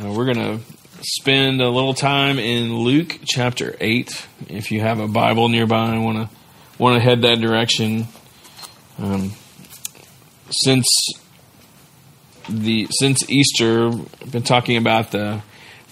[0.00, 0.60] Uh, we're going to
[1.02, 4.28] spend a little time in Luke chapter 8.
[4.48, 6.36] If you have a Bible nearby and want to
[6.78, 8.06] want to head that direction,
[9.00, 9.32] um,
[10.50, 10.86] since
[12.48, 15.42] the since Easter, I've been talking about the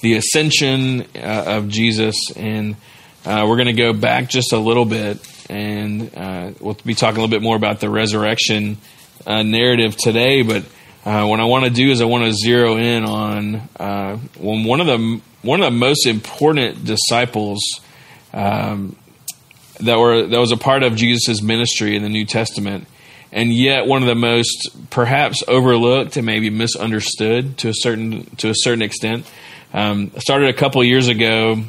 [0.03, 2.77] the ascension uh, of Jesus, and
[3.25, 5.18] uh, we're going to go back just a little bit,
[5.50, 8.79] and uh, we'll be talking a little bit more about the resurrection
[9.27, 10.64] uh, narrative today, but
[11.07, 14.80] uh, what I want to do is I want to zero in on uh, one
[14.80, 17.61] of the one of the most important disciples
[18.35, 18.96] um,
[19.79, 22.89] that were that was a part of Jesus' ministry in the New Testament,
[23.31, 28.50] and yet one of the most perhaps overlooked and maybe misunderstood to a certain to
[28.50, 29.31] a certain extent.
[29.73, 31.62] Um, started a couple years ago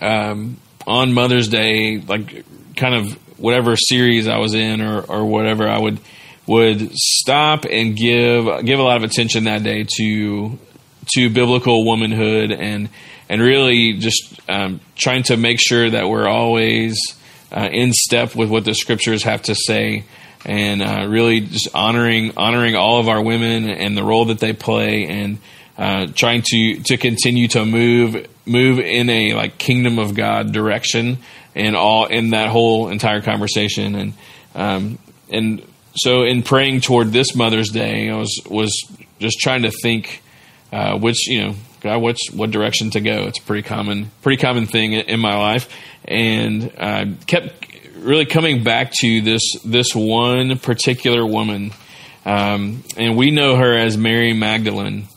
[0.00, 2.44] um, on Mother's Day, like
[2.76, 5.98] kind of whatever series I was in or or whatever I would
[6.46, 10.58] would stop and give give a lot of attention that day to
[11.14, 12.88] to biblical womanhood and
[13.28, 16.96] and really just um, trying to make sure that we're always
[17.50, 20.04] uh, in step with what the scriptures have to say
[20.44, 24.52] and uh, really just honoring honoring all of our women and the role that they
[24.52, 25.38] play and
[25.76, 31.18] uh, trying to to continue to move move in a like kingdom of God direction
[31.54, 34.12] and all in that whole entire conversation and
[34.54, 35.62] um, and
[35.96, 38.72] so in praying toward this Mother's Day, I was was
[39.18, 40.22] just trying to think
[40.72, 43.26] uh, which you know God, which what direction to go.
[43.26, 45.68] It's a pretty common pretty common thing in my life,
[46.04, 47.66] and I kept
[47.96, 51.72] really coming back to this this one particular woman,
[52.24, 55.08] um, and we know her as Mary Magdalene,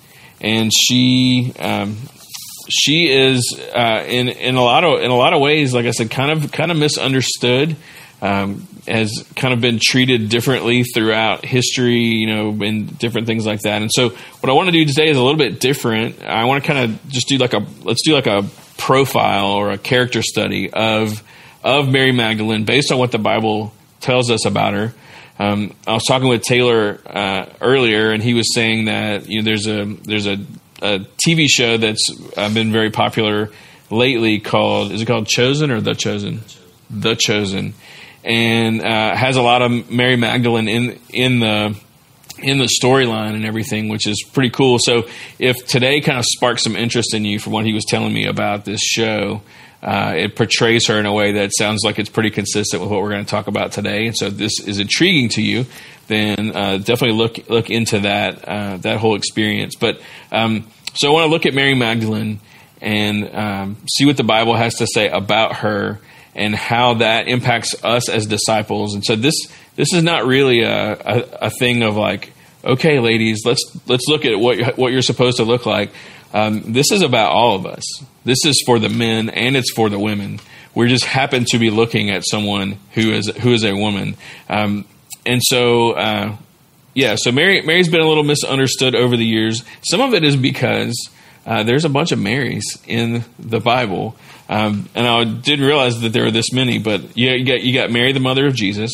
[0.41, 1.53] and she.
[1.59, 1.97] Um,
[2.71, 5.91] she is uh, in in a lot of in a lot of ways, like I
[5.91, 7.75] said, kind of kind of misunderstood
[8.21, 13.61] um, has kind of been treated differently throughout history, you know, and different things like
[13.61, 13.81] that.
[13.81, 16.21] And so, what I want to do today is a little bit different.
[16.23, 18.45] I want to kind of just do like a let's do like a
[18.77, 21.23] profile or a character study of
[21.63, 24.93] of Mary Magdalene based on what the Bible tells us about her.
[25.37, 29.45] Um, I was talking with Taylor uh, earlier, and he was saying that you know
[29.45, 30.37] there's a there's a,
[30.81, 33.49] a TV show that's uh, been very popular
[33.89, 36.41] lately called is it called Chosen or The Chosen?
[36.89, 37.73] The Chosen
[38.23, 41.75] and uh, has a lot of Mary Magdalene in in the
[42.41, 44.79] in the storyline and everything, which is pretty cool.
[44.79, 45.07] So
[45.37, 48.27] if today kind of sparks some interest in you from what he was telling me
[48.27, 49.41] about this show,
[49.81, 53.01] uh, it portrays her in a way that sounds like it's pretty consistent with what
[53.01, 54.07] we're going to talk about today.
[54.07, 55.65] And so if this is intriguing to you,
[56.07, 59.75] then uh, definitely look look into that uh, that whole experience.
[59.75, 62.39] But um, so I want to look at Mary Magdalene
[62.81, 65.99] and um, see what the Bible has to say about her
[66.35, 68.93] and how that impacts us as disciples.
[68.93, 69.35] And so this
[69.75, 74.25] this is not really a, a, a thing of like, okay, ladies, let's let's look
[74.25, 75.91] at what what you're supposed to look like.
[76.33, 77.83] Um, this is about all of us.
[78.23, 80.39] This is for the men and it's for the women.
[80.75, 84.15] We just happen to be looking at someone who is who is a woman,
[84.49, 84.85] um,
[85.25, 85.91] and so.
[85.91, 86.35] Uh,
[86.95, 89.63] yeah, so Mary Mary's been a little misunderstood over the years.
[89.83, 90.95] Some of it is because
[91.45, 94.15] uh, there's a bunch of Marys in the Bible,
[94.49, 96.79] um, and I didn't realize that there were this many.
[96.79, 98.91] But yeah, you got you got Mary, the mother of Jesus.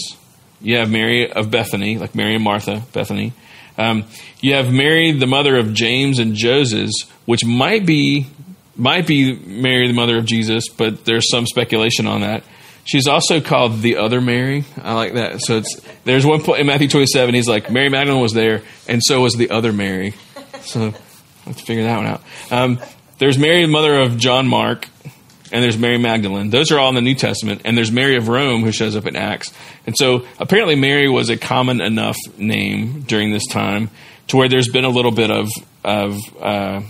[0.61, 3.33] You have Mary of Bethany, like Mary and Martha, Bethany.
[3.77, 4.05] Um,
[4.39, 6.91] you have Mary, the mother of James and Joseph,
[7.25, 8.27] which might be
[8.75, 12.43] might be Mary, the mother of Jesus, but there's some speculation on that.
[12.83, 14.63] She's also called the other Mary.
[14.81, 15.41] I like that.
[15.41, 17.33] So it's there's one point in Matthew 27.
[17.33, 20.13] He's like Mary Magdalene was there, and so was the other Mary.
[20.61, 20.93] So
[21.45, 22.21] Let's figure that one out.
[22.49, 22.79] Um,
[23.19, 24.87] there's Mary, the mother of John Mark,
[25.55, 26.49] and there's Mary Magdalene.
[26.49, 27.61] Those are all in the New Testament.
[27.63, 29.53] And there's Mary of Rome, who shows up in Acts.
[29.85, 33.89] And so apparently Mary was a common enough name during this time
[34.27, 35.47] to where there's been a little bit of,
[35.81, 36.81] of uh,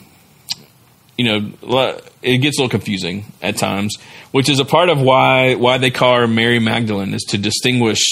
[1.16, 3.98] you know, it gets a little confusing at times,
[4.32, 8.04] which is a part of why why they call her Mary Magdalene is to distinguish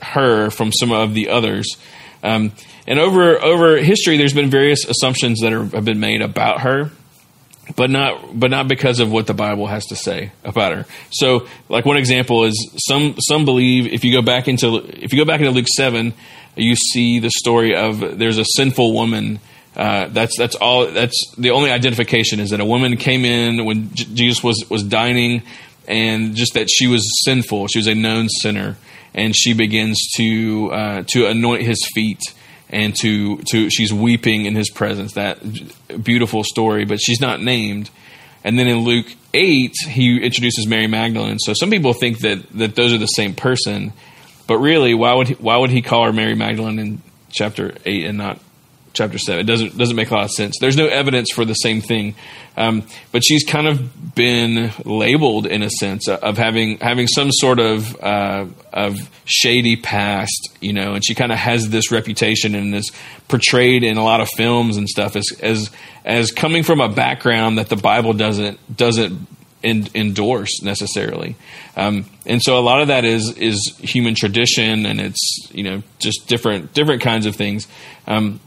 [0.00, 1.76] her from some of the others.
[2.22, 2.52] Um,
[2.86, 6.92] and over over history, there's been various assumptions that are, have been made about her,
[7.76, 10.86] but not but not because of what the Bible has to say about her.
[11.10, 15.18] So, like one example is some some believe if you go back into if you
[15.18, 16.14] go back into Luke seven,
[16.56, 19.40] you see the story of there's a sinful woman.
[19.76, 20.86] Uh, that's that's all.
[20.86, 24.82] That's the only identification is that a woman came in when J- Jesus was was
[24.82, 25.42] dining,
[25.86, 27.68] and just that she was sinful.
[27.68, 28.76] She was a known sinner,
[29.14, 32.20] and she begins to uh, to anoint his feet
[32.70, 35.14] and to to she's weeping in his presence.
[35.14, 35.38] That
[36.02, 37.90] beautiful story, but she's not named.
[38.44, 41.38] And then in Luke eight, he introduces Mary Magdalene.
[41.38, 43.92] So some people think that that those are the same person,
[44.46, 48.04] but really, why would he, why would he call her Mary Magdalene in chapter eight
[48.04, 48.40] and not
[48.92, 49.40] chapter seven.
[49.40, 50.56] It doesn't doesn't make a lot of sense.
[50.60, 52.14] There's no evidence for the same thing,
[52.56, 57.60] um, but she's kind of been labeled in a sense of having having some sort
[57.60, 62.74] of uh, of shady past, you know, and she kind of has this reputation and
[62.74, 62.90] is
[63.28, 65.70] portrayed in a lot of films and stuff as as
[66.04, 69.26] as coming from a background that the Bible doesn't doesn't
[69.62, 71.36] endorse necessarily.
[71.76, 75.82] Um, and so a lot of that is is human tradition, and it's you know
[75.98, 77.66] just different different kinds of things.
[78.06, 78.40] Um,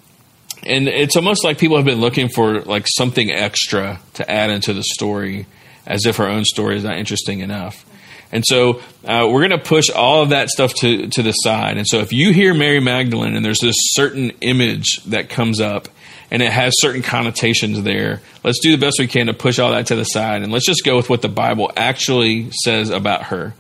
[0.64, 4.74] and it's almost like people have been looking for like something extra to add into
[4.74, 5.46] the story,
[5.86, 7.86] as if our own story is not interesting enough.
[8.32, 11.78] And so uh, we're going to push all of that stuff to to the side.
[11.78, 15.90] And so if you hear Mary Magdalene and there's this certain image that comes up
[16.32, 18.22] and it has certain connotations there.
[18.44, 20.66] Let's do the best we can to push all that to the side, and let's
[20.66, 23.54] just go with what the Bible actually says about her,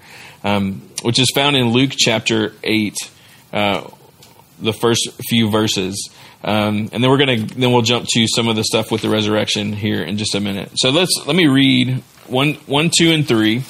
[0.43, 2.95] um, which is found in Luke chapter eight,
[3.51, 3.87] uh,
[4.59, 6.09] the first few verses.
[6.43, 9.09] Um, and then we're gonna then we'll jump to some of the stuff with the
[9.09, 10.71] resurrection here in just a minute.
[10.75, 13.63] So let's let me read one, one, two, and three,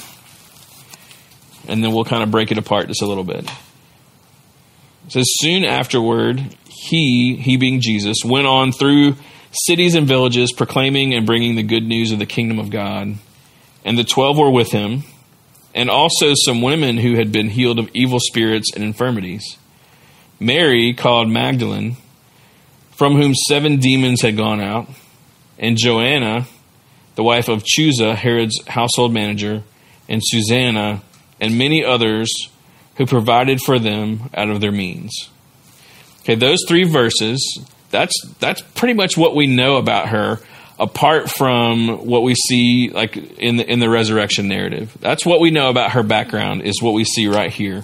[1.67, 3.51] and then we'll kind of break it apart just a little bit.
[5.07, 9.15] It says soon afterward he, he being Jesus, went on through
[9.51, 13.15] cities and villages proclaiming and bringing the good news of the kingdom of God.
[13.83, 15.03] And the twelve were with him,
[15.75, 19.57] and also some women who had been healed of evil spirits and infirmities.
[20.39, 21.97] Mary, called Magdalene,
[23.01, 24.87] from whom seven demons had gone out,
[25.57, 26.45] and Joanna,
[27.15, 29.63] the wife of Chuza, Herod's household manager,
[30.07, 31.01] and Susanna,
[31.39, 32.31] and many others
[32.97, 35.31] who provided for them out of their means.
[36.19, 37.59] Okay, those three verses,
[37.89, 40.37] that's that's pretty much what we know about her
[40.77, 44.95] apart from what we see like in the in the resurrection narrative.
[44.99, 47.83] That's what we know about her background is what we see right here.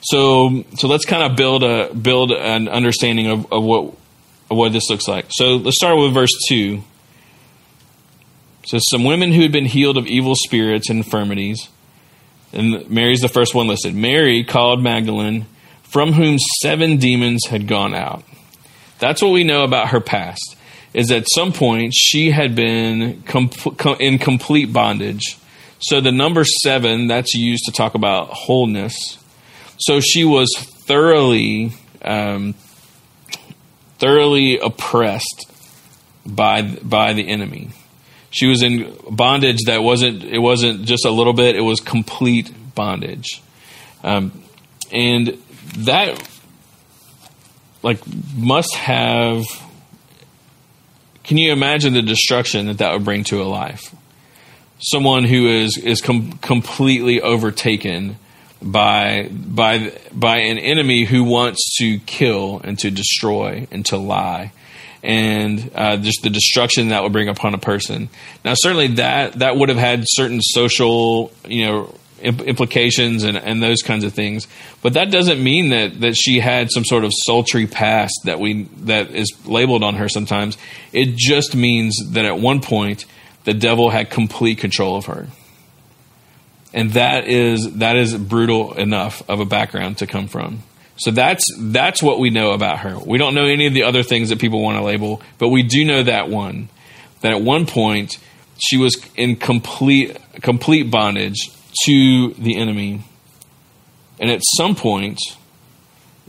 [0.00, 3.94] So so let's kind of build a build an understanding of, of what
[4.54, 5.26] of what this looks like.
[5.30, 6.82] So let's start with verse two.
[8.66, 11.68] So some women who had been healed of evil spirits and infirmities,
[12.52, 13.94] and Mary's the first one listed.
[13.94, 15.46] Mary called Magdalene
[15.82, 18.24] from whom seven demons had gone out.
[19.00, 20.56] That's what we know about her past.
[20.94, 23.50] Is at some point she had been com-
[23.98, 25.36] in complete bondage.
[25.80, 29.18] So the number seven that's used to talk about wholeness.
[29.76, 30.48] So she was
[30.86, 31.72] thoroughly,
[32.02, 32.54] um,
[34.04, 35.50] thoroughly oppressed
[36.26, 37.70] by by the enemy.
[38.30, 42.52] She was in bondage that wasn't it wasn't just a little bit; it was complete
[42.74, 43.40] bondage.
[44.02, 44.42] Um,
[44.92, 45.38] and
[45.78, 46.22] that
[47.82, 48.00] like
[48.36, 49.44] must have
[51.22, 53.94] can you imagine the destruction that that would bring to a life
[54.78, 58.16] someone who is is com- completely overtaken
[58.64, 64.52] by by by an enemy who wants to kill and to destroy and to lie
[65.02, 68.08] and uh, just the destruction that would bring upon a person
[68.44, 71.94] now certainly that that would have had certain social you know
[72.24, 74.46] implications and, and those kinds of things.
[74.82, 78.64] But that doesn't mean that, that she had some sort of sultry past that we
[78.84, 80.56] that is labeled on her sometimes.
[80.92, 83.04] It just means that at one point
[83.44, 85.28] the devil had complete control of her.
[86.74, 90.64] And that is that is brutal enough of a background to come from.
[90.96, 92.98] So that's that's what we know about her.
[92.98, 95.62] We don't know any of the other things that people want to label, but we
[95.62, 96.68] do know that one
[97.20, 98.18] that at one point
[98.58, 101.50] she was in complete complete bondage
[101.84, 103.02] to the enemy.
[104.20, 105.18] And at some point,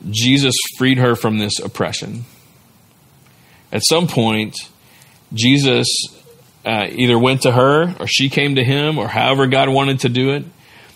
[0.10, 2.26] Jesus freed her from this oppression.
[3.72, 4.56] At some point,
[5.34, 5.88] Jesus
[6.66, 10.10] uh, either went to her or she came to him or however God wanted to
[10.10, 10.46] do it.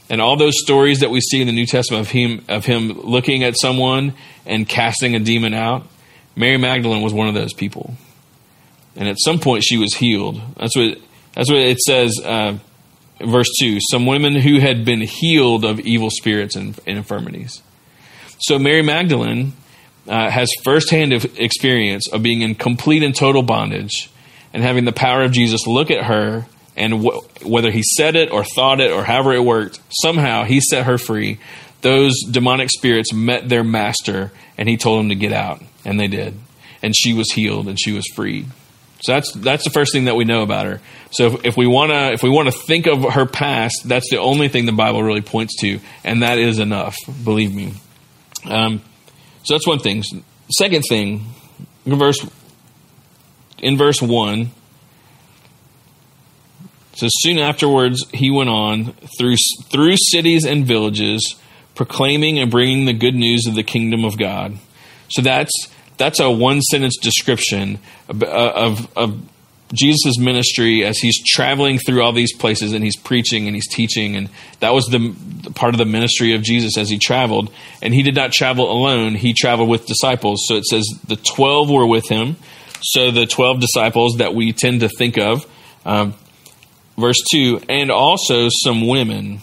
[0.09, 2.89] And all those stories that we see in the New Testament of him of him
[2.89, 4.13] looking at someone
[4.45, 5.87] and casting a demon out,
[6.35, 7.93] Mary Magdalene was one of those people.
[8.95, 10.41] And at some point she was healed.
[10.57, 10.97] That's what
[11.35, 12.19] that's what it says.
[12.23, 12.57] Uh,
[13.21, 17.61] verse 2 some women who had been healed of evil spirits and, and infirmities.
[18.39, 19.53] So Mary Magdalene
[20.07, 24.09] uh, has firsthand experience of being in complete and total bondage
[24.53, 28.31] and having the power of Jesus look at her and wh- whether he said it
[28.31, 31.39] or thought it or however it worked, somehow he set her free.
[31.81, 36.07] Those demonic spirits met their master and he told them to get out, and they
[36.07, 36.37] did.
[36.81, 38.47] And she was healed and she was freed.
[39.01, 40.81] So that's that's the first thing that we know about her.
[41.11, 44.09] So if, if we want to if we want to think of her past, that's
[44.09, 46.97] the only thing the Bible really points to, and that is enough.
[47.23, 47.73] Believe me.
[48.45, 48.81] Um,
[49.43, 50.03] so that's one thing.
[50.51, 51.25] Second thing,
[51.85, 52.25] in verse
[53.61, 54.51] in verse one.
[56.93, 59.35] So soon afterwards, he went on through
[59.69, 61.35] through cities and villages,
[61.75, 64.57] proclaiming and bringing the good news of the kingdom of God.
[65.09, 65.51] So that's
[65.99, 69.21] that's a one sentence description of, of, of
[69.73, 74.15] Jesus' ministry as he's traveling through all these places and he's preaching and he's teaching.
[74.15, 74.29] And
[74.61, 75.13] that was the,
[75.43, 77.51] the, part of the ministry of Jesus as he traveled.
[77.81, 80.45] And he did not travel alone, he traveled with disciples.
[80.47, 82.37] So it says the 12 were with him.
[82.81, 85.45] So the 12 disciples that we tend to think of.
[85.85, 86.13] Um,
[86.99, 89.41] verse 2 and also some women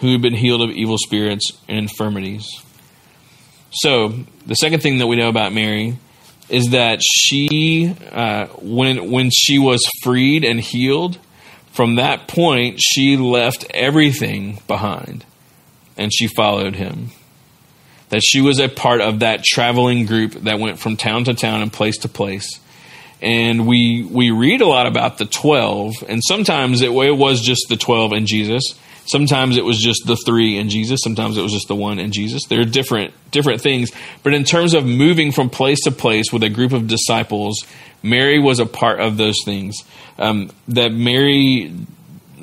[0.00, 2.48] who had been healed of evil spirits and infirmities.
[3.72, 4.14] So
[4.46, 5.98] the second thing that we know about Mary
[6.48, 11.18] is that she, uh, when when she was freed and healed,
[11.72, 15.24] from that point she left everything behind,
[15.96, 17.10] and she followed him.
[18.10, 21.62] That she was a part of that traveling group that went from town to town
[21.62, 22.60] and place to place.
[23.20, 27.66] And we we read a lot about the twelve, and sometimes it, it was just
[27.68, 28.74] the twelve and Jesus
[29.06, 31.00] Sometimes it was just the three and Jesus.
[31.02, 32.42] Sometimes it was just the one and Jesus.
[32.48, 33.92] There are different different things.
[34.22, 37.64] But in terms of moving from place to place with a group of disciples,
[38.02, 39.76] Mary was a part of those things.
[40.18, 41.72] Um, that Mary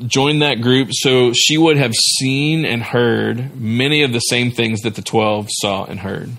[0.06, 4.82] joined that group so she would have seen and heard many of the same things
[4.82, 6.32] that the 12 saw and heard.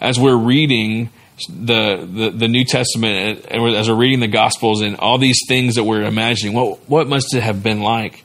[0.00, 1.10] As we're reading
[1.48, 5.74] the, the, the New Testament, and as we're reading the Gospels and all these things
[5.74, 8.24] that we're imagining, what, what must it have been like?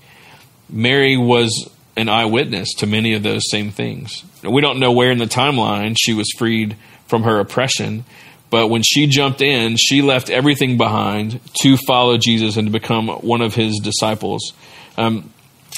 [0.70, 4.24] Mary was an eyewitness to many of those same things.
[4.44, 8.06] We don't know where in the timeline she was freed from her oppression,
[8.52, 13.08] but when she jumped in, she left everything behind to follow Jesus and to become
[13.08, 14.54] one of his disciples.
[14.98, 15.34] Um,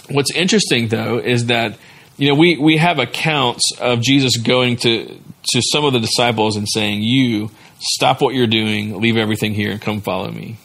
[0.09, 1.77] what's interesting, though, is that
[2.17, 5.05] you know we, we have accounts of Jesus going to
[5.51, 9.71] to some of the disciples and saying, "You stop what you're doing, leave everything here,
[9.71, 10.57] and come follow me."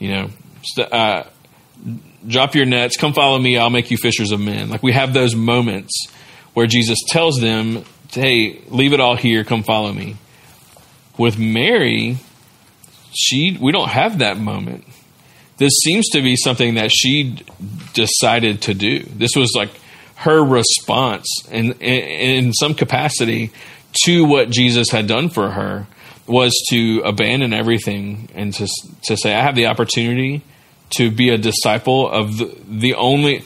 [0.00, 0.30] You know,
[0.90, 1.24] uh,
[2.26, 4.70] drop your nets, come follow me, I'll make you fishers of men.
[4.70, 6.08] Like we have those moments
[6.54, 10.16] where Jesus tells them, hey, leave it all here, come follow me.
[11.18, 12.18] With Mary,
[13.12, 14.84] she we don't have that moment.
[15.58, 17.44] This seems to be something that she
[17.92, 19.00] decided to do.
[19.00, 19.70] This was like
[20.16, 23.52] her response in, in, in some capacity
[24.04, 25.86] to what Jesus had done for her
[26.26, 28.68] was to abandon everything and to,
[29.04, 30.42] to say, I have the opportunity
[30.90, 33.44] to be a disciple of the, the only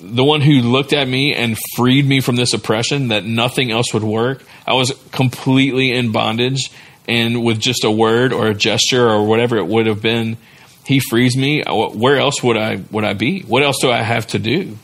[0.00, 3.94] the one who looked at me and freed me from this oppression that nothing else
[3.94, 4.42] would work.
[4.66, 6.70] I was completely in bondage,
[7.08, 10.36] and with just a word or a gesture or whatever it would have been,
[10.84, 11.62] he frees me.
[11.66, 13.42] Where else would I would I be?
[13.42, 14.76] What else do I have to do?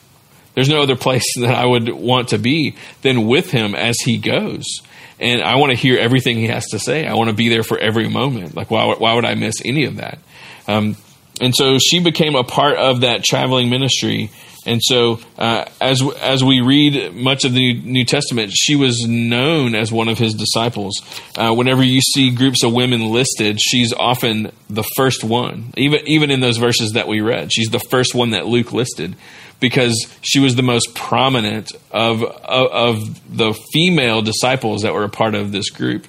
[0.54, 4.18] There's no other place that I would want to be than with him as he
[4.18, 4.64] goes.
[5.20, 7.06] And I want to hear everything he has to say.
[7.06, 8.54] I want to be there for every moment.
[8.54, 10.18] Like why why would I miss any of that?
[10.66, 10.96] Um,
[11.40, 14.30] and so she became a part of that traveling ministry.
[14.68, 19.74] And so, uh, as as we read much of the New Testament, she was known
[19.74, 20.92] as one of his disciples.
[21.38, 25.72] Uh, whenever you see groups of women listed, she's often the first one.
[25.78, 29.16] Even even in those verses that we read, she's the first one that Luke listed
[29.58, 35.08] because she was the most prominent of of, of the female disciples that were a
[35.08, 36.06] part of this group.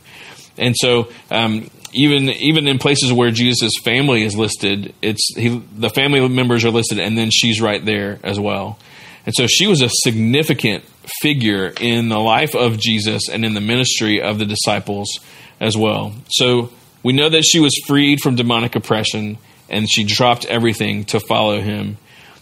[0.57, 5.89] And so, um, even even in places where Jesus' family is listed, it's he, the
[5.89, 8.77] family members are listed, and then she's right there as well.
[9.25, 10.83] And so she was a significant
[11.21, 15.19] figure in the life of Jesus and in the ministry of the disciples
[15.59, 16.13] as well.
[16.29, 16.71] So
[17.03, 19.37] we know that she was freed from demonic oppression
[19.69, 21.97] and she dropped everything to follow him.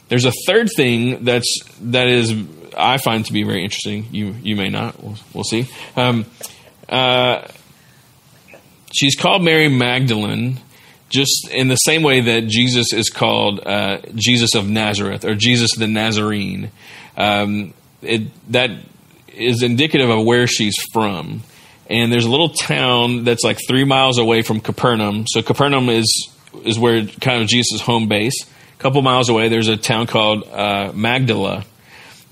[0.08, 2.34] There's a third thing that's that is
[2.78, 4.08] I find to be very interesting.
[4.12, 5.02] You you may not.
[5.02, 5.68] We'll, we'll see.
[5.96, 6.26] Um,
[6.88, 7.48] uh,
[8.98, 10.60] she's called Mary Magdalene
[11.10, 15.76] just in the same way that Jesus is called uh, Jesus of Nazareth or Jesus
[15.76, 16.72] the Nazarene.
[17.16, 18.72] Um, it, that
[19.34, 21.44] is indicative of where she's from.
[21.90, 25.26] And there's a little town that's like three miles away from Capernaum.
[25.28, 26.30] So Capernaum is
[26.66, 28.36] is where kind of Jesus' home base.
[28.44, 31.66] A couple miles away, there's a town called uh, Magdala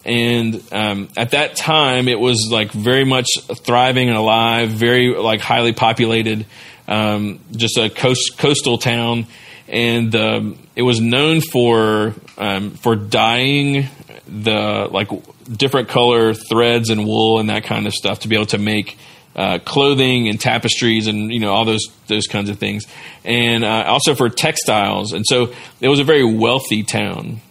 [0.05, 3.27] and um, at that time it was like very much
[3.65, 6.45] thriving and alive very like highly populated
[6.87, 9.27] um, just a coast, coastal town.
[9.67, 13.87] And um, it was known for um, for dyeing
[14.27, 15.09] the like
[15.51, 18.97] different color threads and wool and that kind of stuff to be able to make
[19.35, 22.85] uh, clothing and tapestries and you know all those those kinds of things.
[23.23, 25.13] And uh, also for textiles.
[25.13, 27.41] And so it was a very wealthy town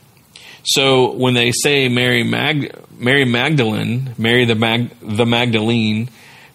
[0.64, 6.08] so when they say Mary Mag, Mary Magdalene, Mary the Mag, the Magdalene,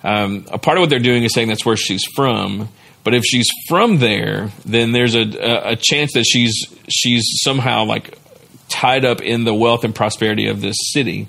[0.04, 2.70] um, a part of what they're doing is saying that's where she's from.
[3.04, 6.56] But if she's from there, then there's a, a, a chance that she's
[6.90, 8.18] she's somehow like
[8.68, 11.28] tied up in the wealth and prosperity of this city.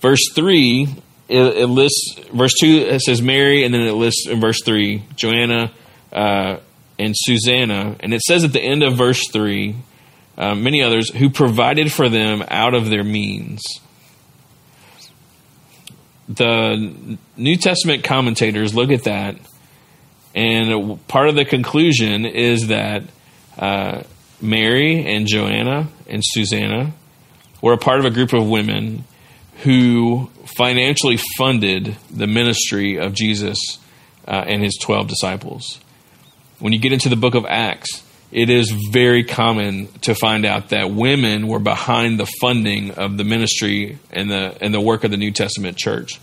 [0.00, 0.88] Verse three
[1.28, 2.86] it, it, lists verse two.
[2.88, 5.72] It says Mary, and then it lists in verse three Joanna
[6.12, 6.58] uh,
[6.98, 9.76] and Susanna, and it says at the end of verse three,
[10.38, 13.60] uh, many others who provided for them out of their means.
[16.28, 19.36] The New Testament commentators look at that,
[20.34, 23.02] and part of the conclusion is that
[23.58, 24.02] uh,
[24.40, 26.92] Mary and Joanna and Susanna
[27.60, 29.04] were a part of a group of women
[29.62, 33.58] who financially funded the ministry of Jesus
[34.28, 35.80] uh, and his 12 disciples.
[36.60, 40.70] When you get into the book of Acts, it is very common to find out
[40.70, 45.10] that women were behind the funding of the ministry and the and the work of
[45.10, 46.20] the New Testament church.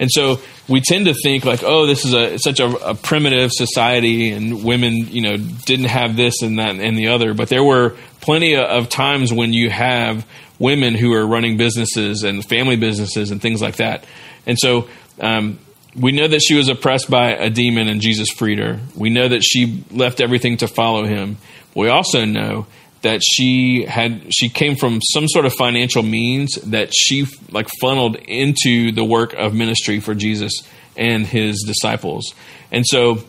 [0.00, 3.50] And so we tend to think like, oh, this is a such a, a, primitive
[3.52, 7.34] society, and women, you know, didn't have this and that and the other.
[7.34, 10.24] But there were plenty of times when you have
[10.60, 14.04] women who are running businesses and family businesses and things like that.
[14.46, 14.88] And so
[15.20, 15.58] um,
[15.96, 18.80] we know that she was oppressed by a demon, and Jesus freed her.
[18.94, 21.38] We know that she left everything to follow him.
[21.74, 22.66] We also know
[23.02, 28.16] that she had she came from some sort of financial means that she like funneled
[28.16, 30.52] into the work of ministry for Jesus
[30.96, 32.34] and his disciples.
[32.72, 33.22] And so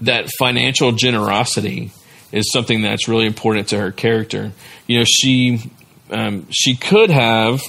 [0.00, 1.90] that financial generosity
[2.30, 4.52] is something that's really important to her character.
[4.86, 5.70] You know, she
[6.10, 7.60] um, she could have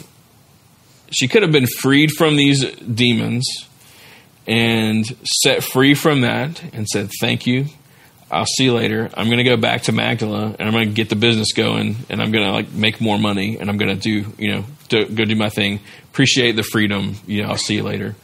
[1.11, 3.45] she could have been freed from these demons
[4.45, 7.65] and set free from that and said thank you
[8.33, 9.11] I'll see you later.
[9.13, 11.97] I'm going to go back to Magdala and I'm going to get the business going
[12.09, 14.65] and I'm going to like make more money and I'm going to do, you know,
[14.89, 15.81] do, go do my thing.
[16.05, 17.17] Appreciate the freedom.
[17.27, 18.15] You know, I'll see you later.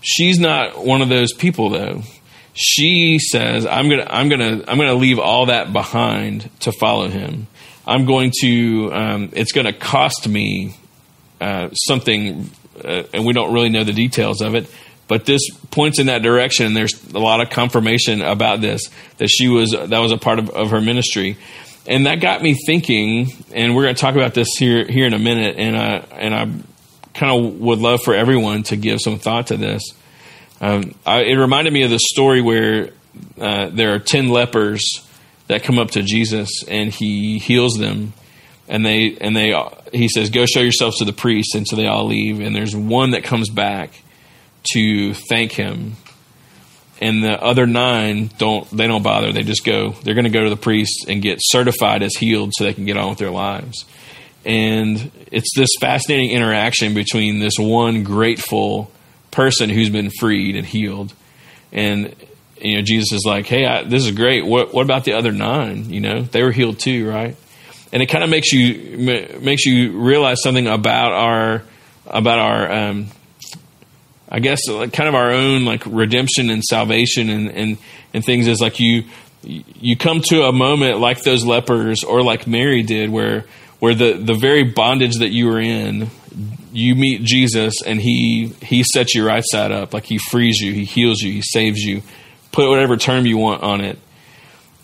[0.00, 2.02] She's not one of those people though.
[2.54, 6.48] She says, I'm going to, I'm going to, I'm going to leave all that behind
[6.60, 7.48] to follow him.
[7.86, 10.76] I'm going to, um, it's going to cost me
[11.40, 12.50] uh, something,
[12.84, 14.70] uh, and we don't really know the details of it
[15.08, 16.66] but this points in that direction.
[16.66, 20.38] And There's a lot of confirmation about this that she was that was a part
[20.38, 21.36] of, of her ministry,
[21.86, 23.32] and that got me thinking.
[23.52, 25.56] And we're going to talk about this here here in a minute.
[25.56, 29.56] And I and I kind of would love for everyone to give some thought to
[29.56, 29.82] this.
[30.60, 32.90] Um, I, it reminded me of the story where
[33.40, 34.84] uh, there are ten lepers
[35.48, 38.12] that come up to Jesus and he heals them
[38.68, 39.54] and they and they
[39.92, 42.76] he says go show yourselves to the priest and so they all leave and there's
[42.76, 44.02] one that comes back
[44.72, 45.96] to thank him.
[47.00, 49.32] And the other nine don't they don't bother.
[49.32, 52.52] They just go they're going to go to the priest and get certified as healed
[52.54, 53.84] so they can get on with their lives.
[54.44, 58.90] And it's this fascinating interaction between this one grateful
[59.30, 61.12] person who's been freed and healed.
[61.72, 62.14] And
[62.60, 64.44] you know jesus is like hey I, this is great.
[64.44, 65.90] What, what about the other nine?
[65.90, 67.36] You know they were healed too right?
[67.92, 68.98] And it kind of makes you
[69.40, 71.62] makes you realize something about our
[72.08, 73.06] about our um,
[74.30, 77.78] I guess uh, like kind of our own like redemption and salvation and, and,
[78.12, 79.04] and things is like you
[79.42, 83.44] you come to a moment like those lepers or like Mary did where
[83.78, 86.10] where the, the very bondage that you were in
[86.72, 89.94] you meet Jesus and he he sets you right side up.
[89.94, 92.02] Like he frees you he heals you he saves you.
[92.52, 93.98] Put whatever term you want on it.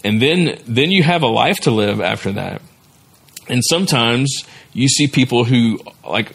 [0.02, 2.62] And then then you have a life to live after that.
[3.48, 6.33] And sometimes you see people who like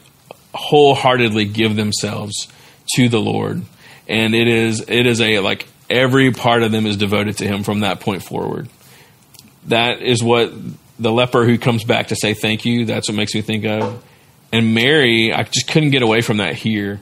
[0.53, 2.47] wholeheartedly give themselves
[2.95, 3.63] to the Lord.
[4.07, 7.63] And it is it is a like every part of them is devoted to him
[7.63, 8.69] from that point forward.
[9.67, 10.51] That is what
[10.99, 14.03] the leper who comes back to say thank you, that's what makes me think of.
[14.51, 16.99] And Mary, I just couldn't get away from that here,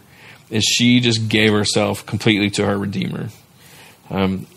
[0.49, 3.29] is she just gave herself completely to her Redeemer.
[4.09, 4.47] Um,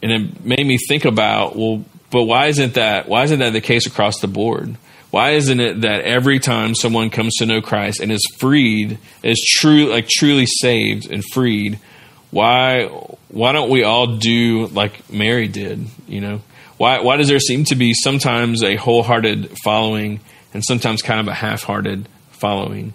[0.00, 3.60] and it made me think about, well, but why isn't that why isn't that the
[3.60, 4.76] case across the board?
[5.10, 9.40] Why isn't it that every time someone comes to know Christ and is freed, is
[9.58, 11.78] true like truly saved and freed,
[12.30, 12.84] why
[13.28, 16.42] why don't we all do like Mary did, you know?
[16.76, 20.20] Why why does there seem to be sometimes a wholehearted following
[20.52, 22.92] and sometimes kind of a half-hearted following?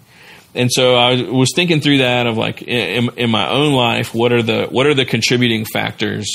[0.54, 4.32] And so I was thinking through that of like in, in my own life, what
[4.32, 6.30] are the what are the contributing factors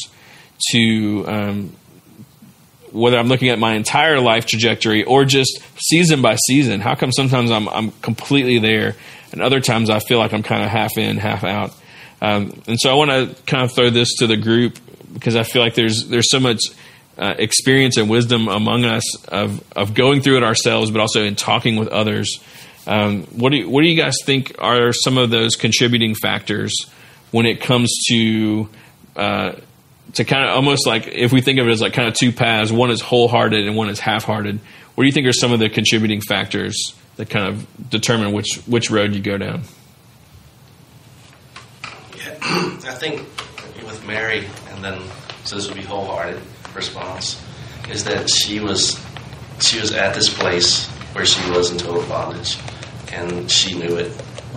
[0.71, 1.75] to um,
[2.91, 6.81] whether I'm looking at my entire life trajectory or just season by season.
[6.81, 8.95] How come sometimes I'm I'm completely there,
[9.31, 11.73] and other times I feel like I'm kind of half in, half out.
[12.21, 14.77] Um, and so I want to kind of throw this to the group
[15.13, 16.59] because I feel like there's there's so much
[17.17, 21.35] uh, experience and wisdom among us of of going through it ourselves, but also in
[21.35, 22.39] talking with others.
[22.87, 26.73] Um, what do you, what do you guys think are some of those contributing factors
[27.31, 28.69] when it comes to
[29.15, 29.51] uh,
[30.13, 32.31] to kind of almost like if we think of it as like kind of two
[32.31, 34.59] paths, one is wholehearted and one is half-hearted.
[34.95, 38.61] What do you think are some of the contributing factors that kind of determine which
[38.65, 39.63] which road you go down?
[42.17, 43.19] Yeah, I think
[43.85, 45.01] with Mary, and then
[45.43, 46.41] so this would be wholehearted
[46.75, 47.43] response,
[47.89, 48.99] is that she was
[49.59, 52.57] she was at this place where she was in total bondage,
[53.11, 54.11] and she knew it.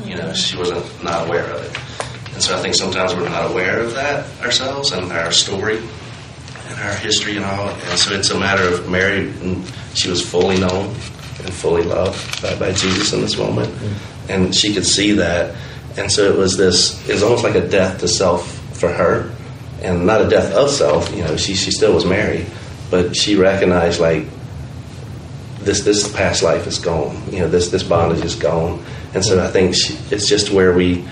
[0.05, 1.92] You know, she wasn't not aware of it,
[2.33, 6.81] and so I think sometimes we're not aware of that ourselves and our story and
[6.81, 7.69] our history and all.
[7.69, 9.29] And so it's a matter of Mary.
[9.29, 9.65] and
[9.95, 14.31] She was fully known and fully loved by, by Jesus in this moment, mm-hmm.
[14.31, 15.55] and she could see that.
[15.97, 17.07] And so it was this.
[17.09, 19.31] It was almost like a death to self for her,
[19.83, 21.15] and not a death of self.
[21.15, 22.47] You know, she she still was Mary,
[22.91, 24.27] but she recognized like
[25.61, 27.23] this this past life is gone.
[27.31, 28.83] You know, this this bondage is gone.
[29.15, 31.05] And so I think she, it's just where we,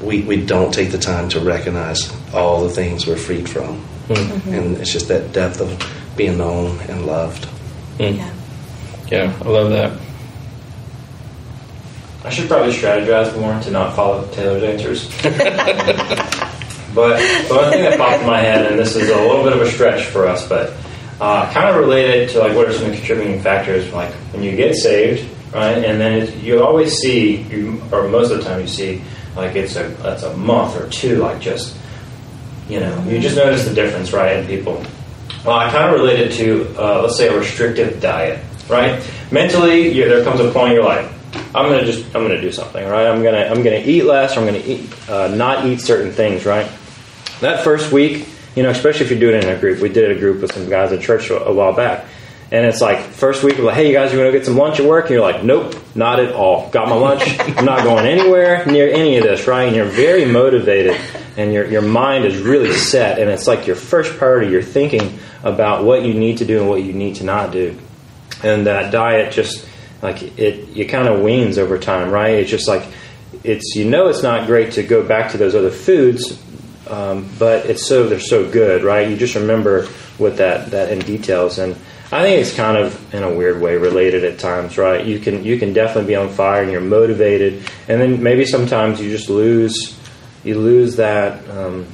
[0.00, 4.12] we we don't take the time to recognize all the things we're freed from, hmm.
[4.14, 4.54] mm-hmm.
[4.54, 7.44] and it's just that depth of being known and loved.
[7.96, 8.16] Hmm.
[8.16, 8.34] Yeah.
[9.08, 10.00] Yeah, I love that.
[12.24, 15.08] I should probably strategize more to not follow Taylor's answers.
[16.94, 19.52] but the one thing that popped in my head, and this is a little bit
[19.52, 20.72] of a stretch for us, but
[21.20, 24.74] uh, kind of related to like what are some contributing factors, like when you get
[24.74, 25.76] saved, right?
[25.84, 29.02] And then it, you always see, you, or most of the time you see,
[29.36, 31.76] like it's a it's a month or two, like just
[32.68, 34.82] you know, you just notice the difference, right, in people.
[35.44, 39.02] Well, I kind of relate it to, uh, let's say, a restrictive diet, right?
[39.30, 41.10] Mentally, there comes a point you're like,
[41.54, 43.06] I'm gonna just, I'm gonna do something, right?
[43.06, 46.46] I'm gonna, I'm gonna eat less, or I'm gonna eat, uh, not eat certain things,
[46.46, 46.70] right?
[47.40, 49.80] That first week, you know, especially if you do it in a group.
[49.80, 52.06] We did a group with some guys at church a while back,
[52.54, 54.56] and it's like first week, we're like, hey, you guys, you want to get some
[54.56, 55.06] lunch at work?
[55.06, 56.70] And you're like, nope, not at all.
[56.70, 57.36] Got my lunch.
[57.40, 59.64] I'm not going anywhere near any of this, right?
[59.64, 60.96] And you're very motivated,
[61.36, 64.52] and your your mind is really set, and it's like your first priority.
[64.52, 67.76] You're thinking about what you need to do and what you need to not do,
[68.44, 69.66] and that diet just
[70.00, 72.34] like it, it kind of weans over time, right?
[72.34, 72.86] It's just like
[73.42, 76.40] it's you know it's not great to go back to those other foods,
[76.88, 79.08] um, but it's so they're so good, right?
[79.08, 79.86] You just remember
[80.18, 81.74] what that that in details, and
[82.14, 85.04] I think it's kind of in a weird way related at times, right?
[85.04, 89.00] You can you can definitely be on fire and you're motivated, and then maybe sometimes
[89.00, 89.98] you just lose
[90.44, 91.88] you lose that um,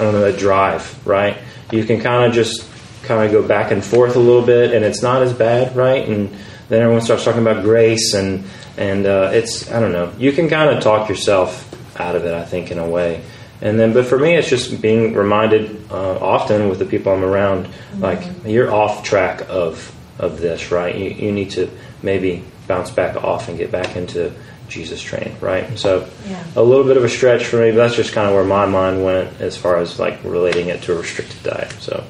[0.00, 1.38] I don't know that drive, right?
[1.70, 2.68] You can kind of just
[3.04, 6.08] kind of go back and forth a little bit, and it's not as bad, right?
[6.08, 6.36] And
[6.68, 8.42] then everyone starts talking about grace, and
[8.76, 10.12] and uh, it's I don't know.
[10.18, 13.22] You can kind of talk yourself out of it, I think, in a way.
[13.60, 17.24] And then, but for me, it's just being reminded uh, often with the people I'm
[17.24, 20.94] around, like you're off track of of this, right?
[20.96, 21.68] You, you need to
[22.02, 24.32] maybe bounce back off and get back into
[24.68, 25.76] Jesus train, right?
[25.78, 26.42] So Yeah.
[26.56, 28.64] a little bit of a stretch for me, but that's just kind of where my
[28.66, 31.72] mind went as far as like relating it to a restricted diet.
[31.80, 32.04] So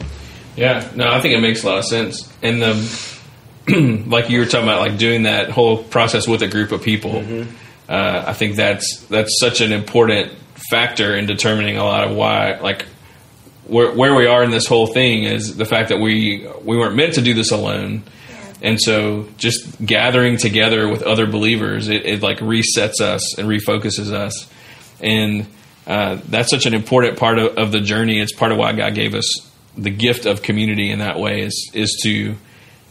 [0.57, 2.30] Yeah, no, I think it makes a lot of sense.
[2.42, 2.74] And the
[4.07, 7.24] like you were talking about, like doing that whole process with a group of people.
[7.88, 10.33] Uh, I think that's that's such an important
[10.70, 12.87] factor in determining a lot of why, like
[13.66, 16.96] where where we are in this whole thing is the fact that we we weren't
[16.96, 18.03] meant to do this alone.
[18.62, 24.11] And so, just gathering together with other believers, it, it like resets us and refocuses
[24.11, 24.50] us,
[25.00, 25.46] and
[25.87, 28.20] uh, that's such an important part of, of the journey.
[28.20, 31.70] It's part of why God gave us the gift of community in that way is
[31.74, 32.37] is to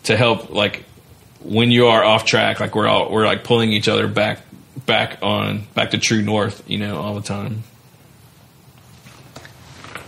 [0.03, 0.83] to help like
[1.43, 4.39] when you are off track, like we're all we're like pulling each other back
[4.85, 7.63] back on back to true north, you know, all the time.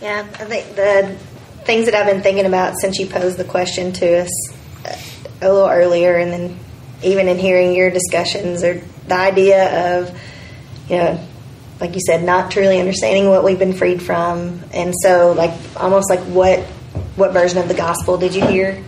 [0.02, 1.16] Yeah, I think the
[1.64, 4.52] things that I've been thinking about since you posed the question to us
[4.84, 4.96] uh,
[5.40, 6.58] a little earlier, and then
[7.02, 10.20] even in hearing your discussions, or the idea of,
[10.88, 11.26] you know,
[11.80, 16.10] like you said, not truly understanding what we've been freed from, and so like almost
[16.10, 16.60] like what
[17.16, 18.82] what version of the gospel did you hear,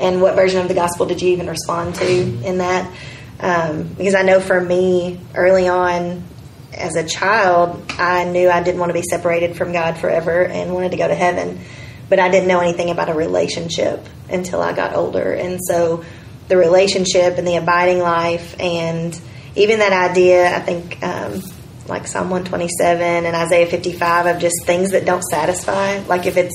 [0.00, 2.92] and what version of the gospel did you even respond to in that?
[3.40, 6.24] Um, because I know for me, early on,
[6.72, 10.72] as a child, I knew I didn't want to be separated from God forever and
[10.72, 11.60] wanted to go to heaven,
[12.08, 15.32] but I didn't know anything about a relationship until I got older.
[15.32, 16.04] And so
[16.48, 19.18] the relationship and the abiding life, and
[19.56, 21.42] even that idea, I think, um,
[21.86, 26.00] like Psalm 127 and Isaiah 55 of just things that don't satisfy.
[26.00, 26.54] Like if it's,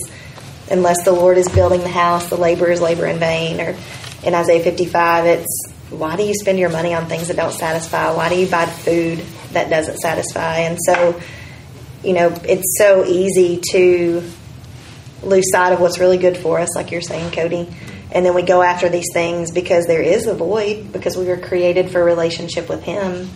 [0.69, 3.59] unless the Lord is building the house, the laborers labor in vain.
[3.59, 3.75] Or
[4.23, 8.13] in Isaiah 55, it's, why do you spend your money on things that don't satisfy?
[8.13, 9.19] Why do you buy food
[9.51, 10.59] that doesn't satisfy?
[10.59, 11.21] And so,
[12.03, 14.23] you know, it's so easy to
[15.21, 17.67] lose sight of what's really good for us, like you're saying, Cody.
[18.11, 21.37] And then we go after these things because there is a void, because we were
[21.37, 23.29] created for a relationship with Him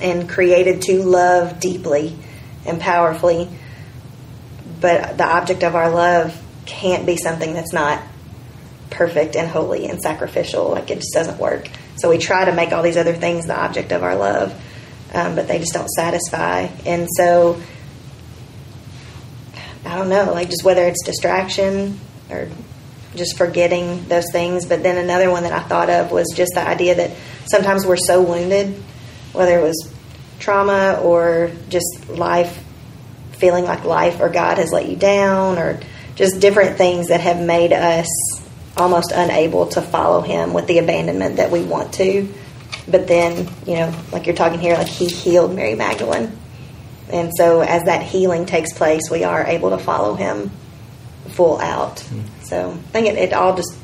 [0.00, 2.16] and created to love deeply
[2.64, 3.48] and powerfully.
[4.80, 8.02] But the object of our love can't be something that's not
[8.92, 10.68] perfect and holy and sacrificial.
[10.70, 11.68] Like it just doesn't work.
[11.96, 14.54] So we try to make all these other things the object of our love.
[15.12, 16.68] um, but they just don't satisfy.
[16.86, 17.60] And so,
[19.84, 22.00] I don't know, like just whether it's distraction
[22.30, 22.48] or
[23.14, 24.66] just forgetting those things.
[24.66, 27.10] But then another one that I thought of was just the idea that
[27.46, 28.82] sometimes we're so wounded,
[29.32, 29.92] whether it was
[30.38, 32.62] trauma or just life,
[33.32, 35.78] feeling like life or God has let you down, or
[36.14, 38.08] just different things that have made us
[38.76, 42.32] almost unable to follow Him with the abandonment that we want to.
[42.88, 46.36] But then, you know, like you're talking here, like He healed Mary Magdalene.
[47.10, 50.50] And so, as that healing takes place, we are able to follow Him
[51.28, 51.96] full out.
[51.96, 52.44] Mm-hmm.
[52.44, 53.76] So, I think it, it, all just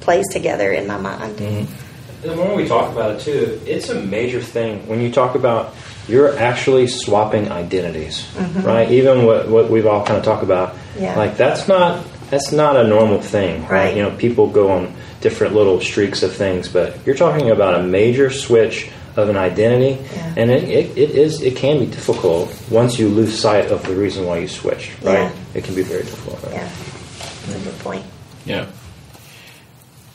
[0.00, 1.38] plays together in my mind.
[1.38, 2.28] Mm-hmm.
[2.28, 5.74] The more we talk about it, too, it's a major thing when you talk about
[6.08, 8.62] you're actually swapping identities, mm-hmm.
[8.62, 8.90] right?
[8.90, 11.16] Even what, what we've all kind of talked about, yeah.
[11.16, 13.70] like that's not that's not a normal thing, right?
[13.70, 13.96] right?
[13.96, 17.82] You know, people go on different little streaks of things, but you're talking about a
[17.82, 20.34] major switch of an identity, yeah.
[20.36, 23.94] and it, it, it is it can be difficult once you lose sight of the
[23.94, 25.14] reason why you switched, right?
[25.14, 25.32] Yeah.
[25.54, 26.42] It can be very difficult.
[26.44, 26.54] Right?
[26.54, 28.04] Yeah, that's a good point.
[28.44, 28.66] Yeah,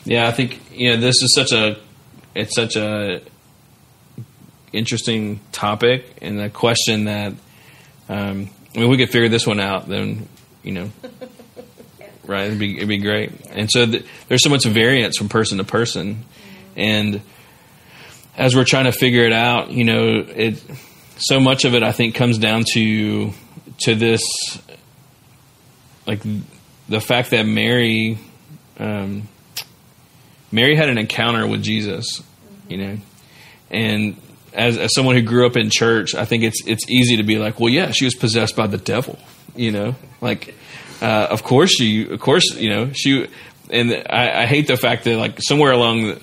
[0.04, 0.28] yeah.
[0.28, 1.78] I think you know this is such a
[2.34, 3.22] it's such a
[4.72, 7.32] interesting topic and a question that
[8.08, 10.28] um, I mean we could figure this one out, then
[10.62, 10.90] you know.
[12.26, 15.58] Right, it'd be it'd be great, and so th- there's so much variance from person
[15.58, 16.24] to person,
[16.76, 17.20] and
[18.36, 20.62] as we're trying to figure it out, you know, it
[21.18, 23.32] so much of it I think comes down to
[23.80, 24.22] to this
[26.06, 26.20] like
[26.88, 28.18] the fact that Mary
[28.78, 29.28] um,
[30.50, 32.22] Mary had an encounter with Jesus,
[32.68, 32.98] you know,
[33.70, 34.16] and
[34.52, 37.38] as, as someone who grew up in church, I think it's it's easy to be
[37.38, 39.18] like, well, yeah, she was possessed by the devil,
[39.56, 40.54] you know, like
[41.02, 43.28] uh, of course she, of course, you know, she,
[43.70, 46.16] and I, I hate the fact that like somewhere along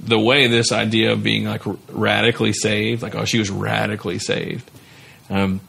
[0.00, 4.68] the way this idea of being like radically saved, like oh she was radically saved,
[5.28, 5.60] um,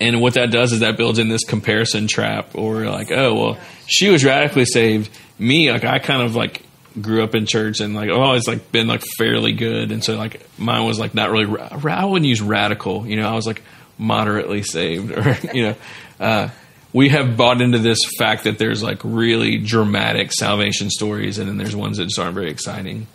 [0.00, 3.58] and what that does is that builds in this comparison trap, or like oh well
[3.86, 6.62] she was radically saved, me like I kind of like
[6.98, 10.16] grew up in church and like oh it's like been like fairly good, and so
[10.16, 13.62] like mine was like not really I wouldn't use radical, you know I was like
[13.98, 15.74] moderately saved or you know.
[16.18, 16.48] Uh,
[16.94, 21.58] we have bought into this fact that there's like really dramatic salvation stories and then
[21.58, 23.08] there's ones that just aren't very exciting.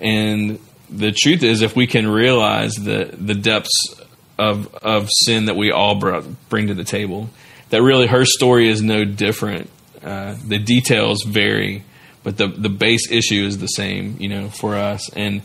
[0.00, 4.00] And the truth is, if we can realize the the depths
[4.38, 7.28] of of sin that we all brought, bring to the table,
[7.70, 9.68] that really her story is no different.
[10.02, 11.82] Uh, the details vary,
[12.22, 14.16] but the the base issue is the same.
[14.20, 15.42] You know, for us, and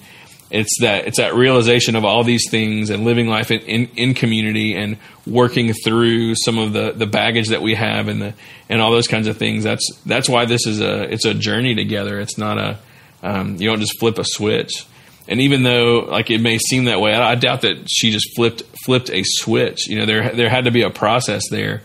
[0.51, 4.13] it's that it's that realization of all these things and living life in, in, in,
[4.15, 8.33] community and working through some of the, the baggage that we have and the
[8.67, 9.63] and all those kinds of things.
[9.63, 12.19] That's that's why this is a it's a journey together.
[12.19, 12.79] It's not a
[13.21, 14.85] um, you don't just flip a switch.
[15.27, 18.35] And even though like it may seem that way, I, I, doubt that she just
[18.35, 19.87] flipped flipped a switch.
[19.87, 21.83] You know, there there had to be a process there,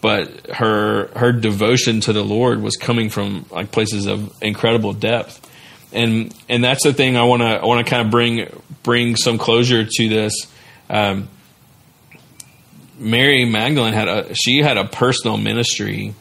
[0.00, 5.42] but her her devotion to the Lord was coming from like places of incredible depth.
[5.92, 9.16] And and that's the thing I want to I want to kind of bring bring
[9.16, 10.32] some closure to this.
[10.90, 11.28] Um,
[12.98, 16.14] Mary Magdalene had a she had a personal ministry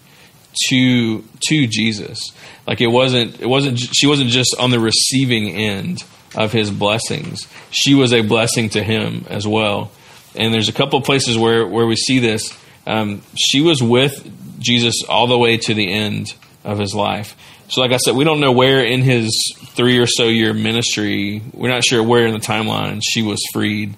[0.67, 2.19] to to Jesus.
[2.67, 6.03] Like it wasn't it wasn't she wasn't just on the receiving end
[6.35, 7.47] of his blessings.
[7.71, 9.91] She was a blessing to him as well.
[10.35, 12.55] And there's a couple places where where we see this.
[12.85, 17.35] Um, she was with Jesus all the way to the end of his life.
[17.67, 19.31] So, like I said, we don't know where in his
[19.69, 23.95] three or so year ministry, we're not sure where in the timeline she was freed.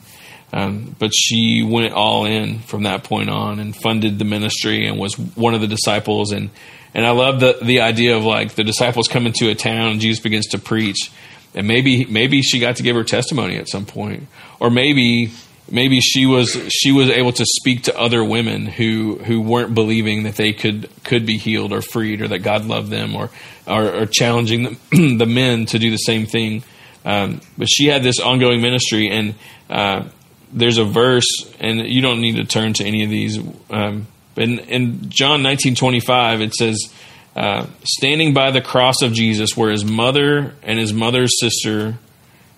[0.54, 4.98] Um, but she went all in from that point on and funded the ministry and
[4.98, 6.32] was one of the disciples.
[6.32, 6.50] And,
[6.94, 10.00] and I love the, the idea of like the disciples come into a town and
[10.00, 11.12] Jesus begins to preach.
[11.54, 14.28] And maybe, maybe she got to give her testimony at some point.
[14.60, 15.34] Or maybe,
[15.70, 20.24] maybe she was, she was able to speak to other women who, who weren't believing
[20.24, 23.30] that they could, could be healed or freed or that God loved them or,
[23.68, 26.64] or, or challenging the, the men to do the same thing.
[27.06, 29.36] Um, but she had this ongoing ministry and,
[29.70, 30.10] uh,
[30.52, 31.28] there's a verse,
[31.60, 33.40] and you don't need to turn to any of these.
[33.70, 36.94] Um, in, in John 19:25, it says,
[37.36, 41.98] uh, "Standing by the cross of Jesus were his mother and his mother's sister,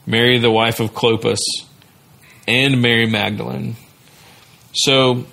[0.05, 1.39] Mary, the wife of Clopas,
[2.49, 3.75] and Mary Magdalene."
[4.73, 5.25] So,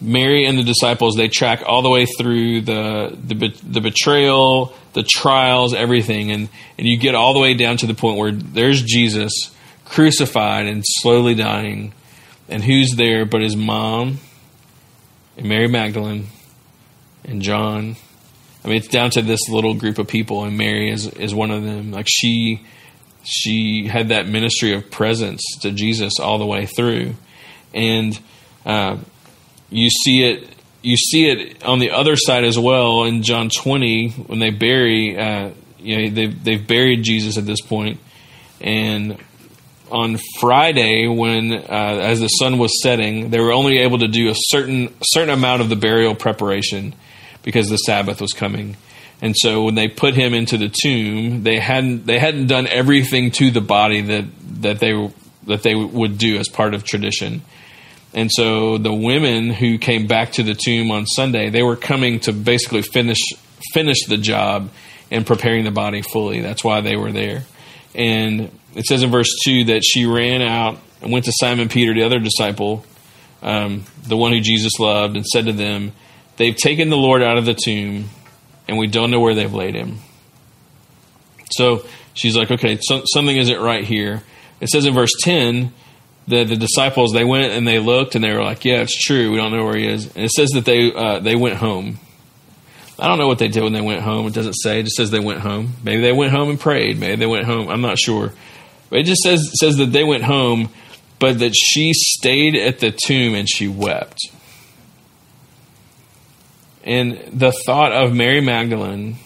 [0.00, 5.02] Mary and the disciples they track all the way through the the, the betrayal, the
[5.02, 8.82] trials, everything, and and you get all the way down to the point where there's
[8.82, 9.32] Jesus
[9.84, 11.92] crucified and slowly dying.
[12.48, 14.18] And who's there but his mom
[15.36, 16.26] and Mary Magdalene
[17.24, 17.96] and John?
[18.64, 21.50] I mean, it's down to this little group of people, and Mary is, is one
[21.50, 21.92] of them.
[21.92, 22.60] Like, she
[23.22, 27.14] she had that ministry of presence to Jesus all the way through,
[27.74, 28.18] and
[28.64, 28.96] uh,
[29.70, 30.48] you see it.
[30.82, 35.18] You see it on the other side as well in John 20 when they bury.
[35.18, 38.00] Uh, you know, they've they've buried Jesus at this point,
[38.60, 39.18] and
[39.90, 44.30] on Friday, when uh, as the sun was setting, they were only able to do
[44.30, 46.94] a certain certain amount of the burial preparation
[47.42, 48.76] because the Sabbath was coming.
[49.22, 53.30] And so when they put him into the tomb, they hadn't they hadn't done everything
[53.32, 54.24] to the body that
[54.62, 55.10] that they
[55.46, 57.42] that they would do as part of tradition.
[58.12, 62.20] And so the women who came back to the tomb on Sunday, they were coming
[62.20, 63.20] to basically finish
[63.72, 64.70] finish the job
[65.10, 66.40] and preparing the body fully.
[66.40, 67.44] That's why they were there.
[67.94, 71.92] And it says in verse 2 that she ran out and went to Simon Peter,
[71.92, 72.84] the other disciple,
[73.42, 75.92] um, the one who Jesus loved, and said to them,
[76.36, 78.08] They've taken the Lord out of the tomb,
[78.70, 79.98] and we don't know where they've laid him.
[81.50, 84.22] So she's like, Okay, so, something isn't right here.
[84.60, 85.72] It says in verse 10
[86.28, 89.30] that the disciples, they went and they looked, and they were like, Yeah, it's true.
[89.30, 90.06] We don't know where he is.
[90.14, 91.98] And it says that they, uh, they went home.
[92.98, 94.26] I don't know what they did when they went home.
[94.26, 94.80] It doesn't say.
[94.80, 95.72] It just says they went home.
[95.82, 96.98] Maybe they went home and prayed.
[96.98, 97.68] Maybe they went home.
[97.68, 98.32] I'm not sure.
[98.90, 100.68] But it just says says that they went home,
[101.18, 104.20] but that she stayed at the tomb and she wept.
[106.90, 109.18] And the thought of Mary Magdalene,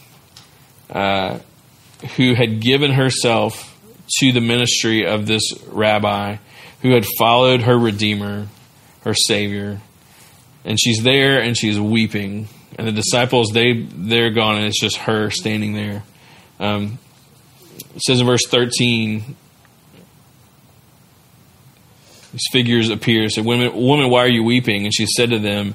[0.90, 1.38] uh,
[2.16, 3.74] who had given herself
[4.18, 6.37] to the ministry of this rabbi,
[6.83, 8.48] who had followed her Redeemer,
[9.05, 9.81] her Savior,
[10.62, 12.48] and she's there and she's weeping,
[12.79, 16.03] and the disciples they they're gone, and it's just her standing there.
[16.61, 16.98] Um,
[17.94, 19.37] it says in verse thirteen,
[22.31, 23.31] these figures appear.
[23.31, 25.74] Said, "Woman, woman, why are you weeping?" And she said to them,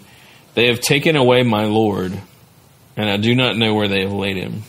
[0.59, 2.19] "They have taken away my Lord,
[2.97, 4.63] and I do not know where they have laid him."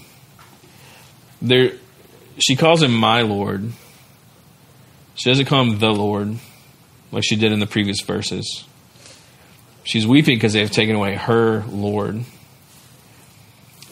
[1.42, 1.72] There,
[2.38, 3.72] she calls him my Lord.
[5.16, 6.38] She doesn't call him the Lord,
[7.11, 8.62] like she did in the previous verses.
[9.83, 12.24] She's weeping because they have taken away her Lord,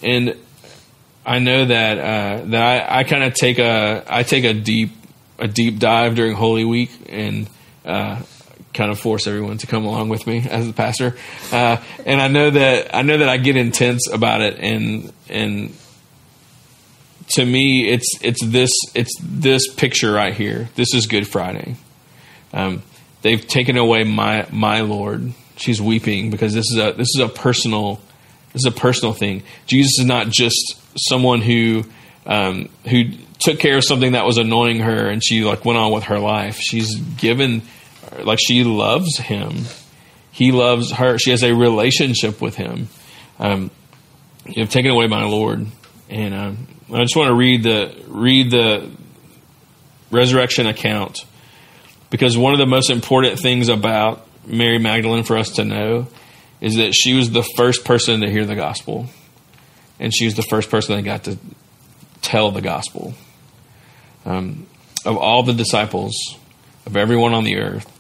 [0.00, 0.37] and
[1.26, 4.92] I know that uh, that I, I kind of take a I take a deep
[5.40, 7.50] a deep dive during Holy Week and
[7.84, 8.22] uh,
[8.74, 11.16] kind of force everyone to come along with me as the pastor.
[11.52, 15.74] Uh, and I know that I know that I get intense about it, and and
[17.31, 20.68] to me, it's it's this it's this picture right here.
[20.74, 21.76] This is Good Friday.
[22.52, 22.83] Um,
[23.22, 25.33] they've taken away my my Lord.
[25.57, 28.00] She's weeping because this is a this is a personal
[28.52, 29.42] this is a personal thing.
[29.66, 31.85] Jesus is not just someone who
[32.26, 33.04] um, who
[33.38, 36.18] took care of something that was annoying her and she like went on with her
[36.18, 36.57] life.
[36.57, 37.62] She's given
[38.23, 39.64] like she loves him.
[40.31, 41.18] He loves her.
[41.18, 42.88] She has a relationship with him.
[43.38, 43.71] Um,
[44.47, 45.66] you have taken away my Lord,
[46.09, 48.90] and um, I just want to read the read the
[50.11, 51.25] resurrection account
[52.11, 56.07] because one of the most important things about Mary Magdalene for us to know
[56.61, 59.07] is that she was the first person to hear the gospel,
[60.01, 61.38] and she was the first person that got to
[62.23, 63.14] tell the gospel.
[64.25, 64.66] Um,
[65.05, 66.14] of all the disciples,
[66.87, 67.97] of everyone on the earth,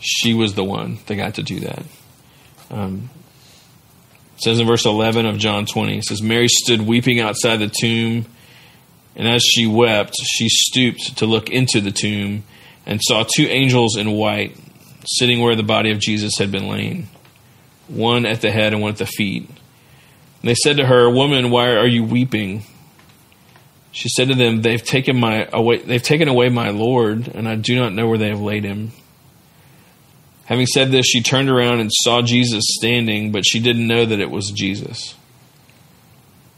[0.00, 1.84] she was the one that got to do that.
[2.70, 3.10] Um,
[4.38, 8.26] says in verse 11 of John 20, it says, Mary stood weeping outside the tomb,
[9.14, 12.44] and as she wept, she stooped to look into the tomb
[12.86, 14.56] and saw two angels in white
[15.04, 17.06] sitting where the body of Jesus had been laid,
[17.88, 19.48] one at the head and one at the feet.
[19.48, 22.62] And they said to her, Woman, why are you weeping?
[23.92, 27.56] She said to them, They've taken my away they've taken away my Lord, and I
[27.56, 28.92] do not know where they have laid him.
[30.50, 34.18] Having said this, she turned around and saw Jesus standing, but she didn't know that
[34.18, 35.14] it was Jesus.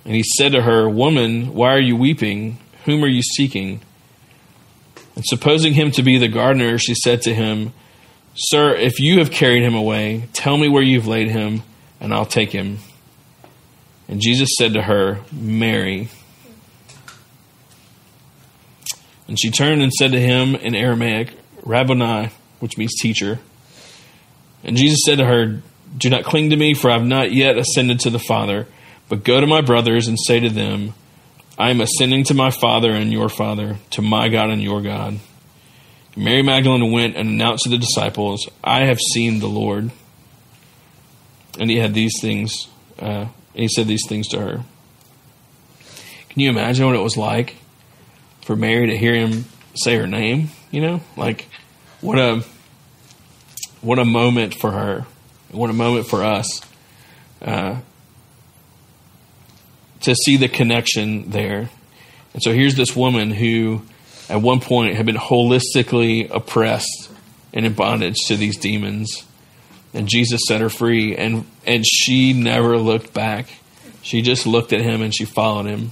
[0.06, 2.56] And he said to her, Woman, why are you weeping?
[2.86, 3.82] Whom are you seeking?
[5.14, 7.74] And supposing him to be the gardener, she said to him,
[8.34, 11.62] Sir, if you have carried him away, tell me where you've laid him,
[12.00, 12.78] and I'll take him.
[14.08, 16.08] And Jesus said to her, Mary.
[19.28, 23.38] And she turned and said to him in Aramaic, Rabboni, which means teacher.
[24.64, 25.60] And Jesus said to her,
[25.96, 28.66] Do not cling to me, for I have not yet ascended to the Father,
[29.08, 30.94] but go to my brothers and say to them,
[31.58, 35.18] I am ascending to my Father and your Father, to my God and your God.
[36.16, 39.90] Mary Magdalene went and announced to the disciples, I have seen the Lord.
[41.58, 44.64] And he had these things, uh, he said these things to her.
[46.30, 47.56] Can you imagine what it was like
[48.42, 49.44] for Mary to hear him
[49.74, 50.48] say her name?
[50.70, 51.46] You know, like
[52.00, 52.44] what a
[53.82, 55.06] what a moment for her,
[55.50, 56.62] what a moment for us
[57.42, 57.80] uh,
[60.00, 61.68] to see the connection there.
[62.32, 63.82] And so here's this woman who
[64.28, 67.10] at one point had been holistically oppressed
[67.52, 69.24] and in bondage to these demons.
[69.92, 73.48] And Jesus set her free and and she never looked back.
[74.02, 75.90] She just looked at him and she followed him.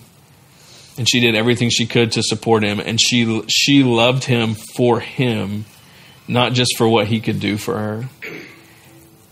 [0.97, 5.01] And she did everything she could to support him and she she loved him for
[5.01, 5.67] him,
[6.31, 8.09] not just for what he could do for her.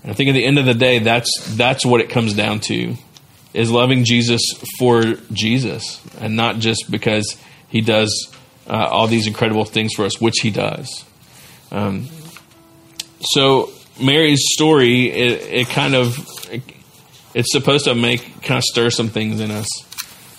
[0.03, 2.61] And I think at the end of the day that's that's what it comes down
[2.61, 2.97] to
[3.55, 4.43] is loving Jesus
[4.79, 7.37] for Jesus and not just because
[7.69, 8.33] he does
[8.67, 11.05] uh, all these incredible things for us, which he does.
[11.71, 12.09] Um,
[13.21, 13.71] so
[14.01, 16.19] Mary's story, it, it kind of,
[16.51, 16.63] it,
[17.35, 19.69] it's supposed to make kind of stir some things in us,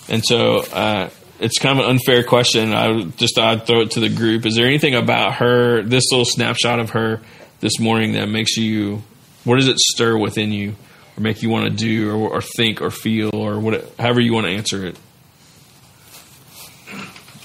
[0.08, 2.72] and so uh, it's kind of an unfair question.
[2.72, 4.46] I just thought I'd throw it to the group.
[4.46, 7.20] Is there anything about her, this little snapshot of her
[7.60, 9.02] this morning, that makes you?
[9.44, 10.74] What does it stir within you,
[11.16, 13.90] or make you want to do, or, or think, or feel, or what?
[13.98, 14.96] However you want to answer it.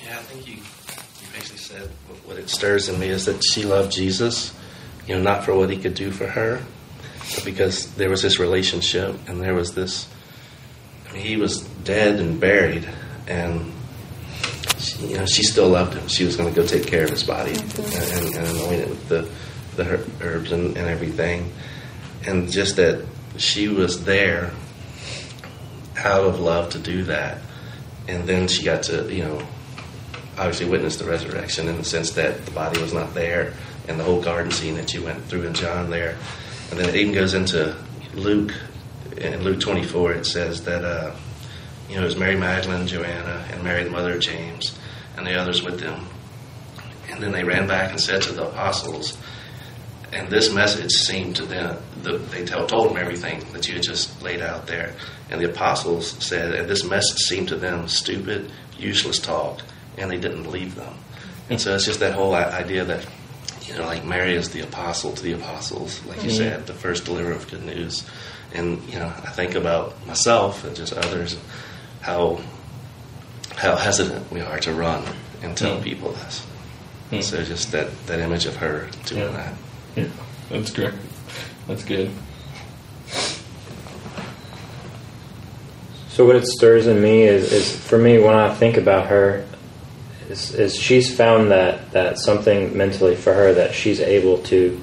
[0.03, 3.41] Yeah, I think you, you basically said what- what it stirs in me is that
[3.43, 4.53] she loved Jesus,
[5.07, 6.61] you know, not for what he could do for her,
[7.35, 10.07] but because there was this relationship and there was this.
[11.09, 12.87] I mean, he was dead and buried,
[13.27, 13.71] and
[14.85, 16.07] she, you know, she still loved him.
[16.07, 19.09] She was going to go take care of his body and, and anoint it with
[19.09, 19.29] the
[19.75, 21.51] the herbs and, and everything,
[22.25, 23.05] and just that
[23.37, 24.51] she was there
[25.97, 27.41] out of love to do that,
[28.07, 29.45] and then she got to you know
[30.37, 33.53] obviously witness the resurrection in the sense that the body was not there
[33.87, 36.17] and the whole garden scene that you went through in John there.
[36.71, 37.75] And then it even goes into
[38.13, 38.53] Luke,
[39.17, 41.15] in Luke 24, it says that, uh,
[41.89, 44.77] you know, it was Mary Magdalene, Joanna, and Mary, the mother of James,
[45.17, 46.05] and the others with them.
[47.09, 49.17] And then they ran back and said to the apostles,
[50.11, 53.83] and this message seemed to them, the, they tell, told them everything that you had
[53.83, 54.95] just laid out there.
[55.29, 59.61] And the apostles said, and this message seemed to them stupid, useless talk,
[59.97, 60.93] and they didn't believe them.
[61.49, 63.05] And so it's just that whole idea that,
[63.67, 66.37] you know, like Mary is the apostle to the apostles, like you mm-hmm.
[66.37, 68.07] said, the first deliverer of good news.
[68.53, 71.37] And, you know, I think about myself and just others,
[72.05, 72.39] how
[73.55, 75.03] how hesitant we are to run
[75.41, 75.83] and tell hmm.
[75.83, 76.45] people this.
[77.09, 77.21] Hmm.
[77.21, 79.27] So just that, that image of her doing Yeah.
[79.29, 79.53] that.
[79.95, 80.07] Yeah,
[80.49, 80.93] that's great.
[81.67, 82.11] That's good.
[86.09, 89.45] So what it stirs in me is, is for me when I think about her,
[90.29, 94.79] is, is she's found that that something mentally for her that she's able to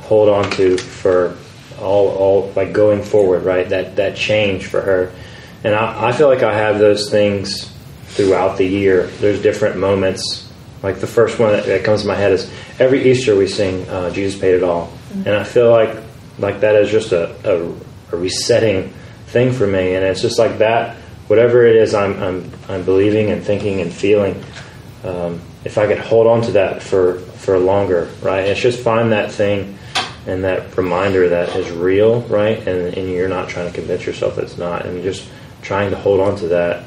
[0.00, 1.36] hold on to for
[1.80, 3.68] all all like going forward, right?
[3.68, 5.12] That that change for her,
[5.64, 7.72] and I, I feel like I have those things
[8.06, 9.06] throughout the year.
[9.06, 10.50] There's different moments.
[10.82, 13.88] Like the first one that, that comes to my head is every Easter we sing
[13.88, 15.96] uh, "Jesus Paid It All," and I feel like
[16.38, 17.72] like that is just a, a,
[18.12, 18.92] a resetting
[19.26, 20.96] thing for me, and it's just like that.
[21.28, 24.42] Whatever it is, I'm I'm I'm believing and thinking and feeling.
[25.04, 28.44] Um, if I could hold on to that for for longer, right?
[28.44, 29.78] It's just find that thing
[30.26, 32.58] and that reminder that is real, right?
[32.66, 35.28] And and you're not trying to convince yourself it's not, and just
[35.62, 36.84] trying to hold on to that.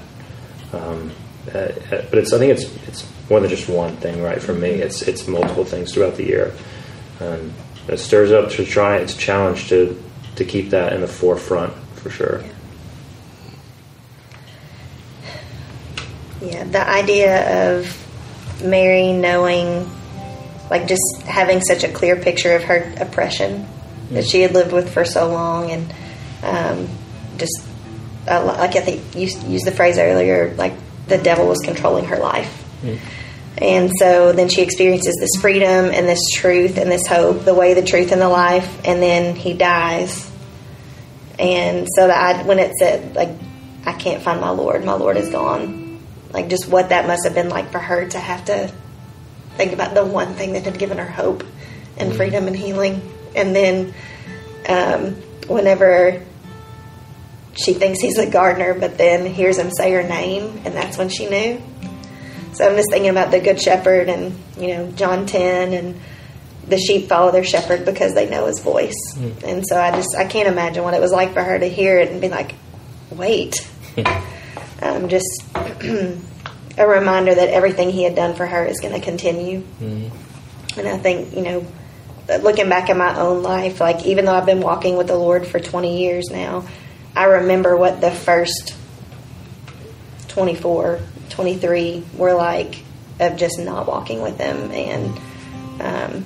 [0.74, 1.12] Um,
[1.54, 1.72] uh, uh,
[2.10, 4.42] but it's I think it's it's more than just one thing, right?
[4.42, 6.54] For me, it's it's multiple things throughout the year.
[7.20, 7.54] Um,
[7.88, 8.98] it stirs up to try.
[8.98, 10.02] It's a challenge to
[10.36, 12.44] to keep that in the forefront for sure.
[16.42, 19.90] Yeah, the idea of Mary knowing,
[20.70, 23.68] like just having such a clear picture of her oppression
[24.12, 25.94] that she had lived with for so long, and
[26.44, 26.90] um,
[27.38, 27.66] just
[28.28, 30.74] uh, like I think you used the phrase earlier, like
[31.08, 32.64] the devil was controlling her life.
[33.58, 37.74] And so then she experiences this freedom and this truth and this hope, the way,
[37.74, 40.30] the truth, and the life, and then he dies.
[41.40, 43.30] And so that I, when it said like,
[43.86, 46.02] I can't find my Lord, my Lord is gone.
[46.34, 48.72] Like just what that must have been like for her to have to
[49.56, 51.46] think about the one thing that had given her hope
[51.98, 53.02] and freedom and healing.
[53.36, 53.94] And then
[54.68, 55.14] um,
[55.48, 56.22] whenever
[57.56, 61.10] she thinks he's a gardener, but then hears him say her name, and that's when
[61.10, 61.62] she knew.
[62.54, 66.00] So I'm just thinking about the Good Shepherd and, you know, John 10 and
[66.68, 68.96] the sheep follow their shepherd because they know his voice.
[69.44, 71.98] And so I just, I can't imagine what it was like for her to hear
[72.00, 72.56] it and be like,
[73.12, 73.68] wait.
[74.82, 79.64] um, just a reminder that everything he had done for her is going to continue.
[80.78, 81.68] And I think, you know,
[82.42, 85.46] looking back at my own life, like even though I've been walking with the Lord
[85.46, 86.66] for 20 years now,
[87.16, 88.76] I remember what the first
[90.30, 91.00] 24,
[91.30, 92.84] 23 were like
[93.20, 95.20] of just not walking with Him and
[95.80, 96.26] um,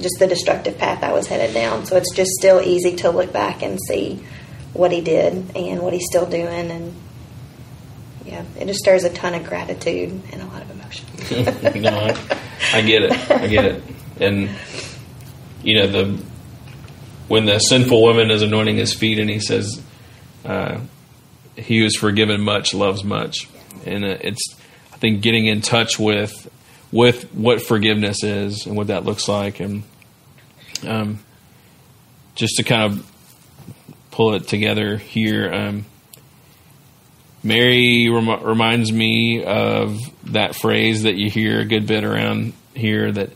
[0.00, 1.86] just the destructive path I was headed down.
[1.86, 4.22] So it's just still easy to look back and see
[4.72, 6.70] what He did and what He's still doing.
[6.70, 6.94] And
[8.24, 11.82] yeah, it just stirs a ton of gratitude and a lot of emotion.
[11.82, 12.38] no, I,
[12.74, 13.30] I get it.
[13.30, 13.82] I get it.
[14.20, 14.50] And
[15.62, 16.22] you know the
[17.28, 19.80] when the sinful woman is anointing his feet, and he says,
[20.44, 20.80] uh,
[21.56, 23.48] "He who is forgiven much loves much,"
[23.86, 24.56] and uh, it's
[24.92, 26.50] I think getting in touch with
[26.90, 29.82] with what forgiveness is and what that looks like, and
[30.86, 31.20] um,
[32.34, 33.10] just to kind of
[34.10, 35.52] pull it together here.
[35.52, 35.84] Um,
[37.42, 40.00] Mary rem- reminds me of
[40.32, 43.30] that phrase that you hear a good bit around here that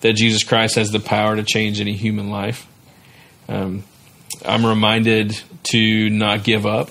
[0.00, 2.66] that Jesus Christ has the power to change any human life.
[3.48, 3.84] Um,
[4.44, 5.40] I'm reminded
[5.70, 6.90] to not give up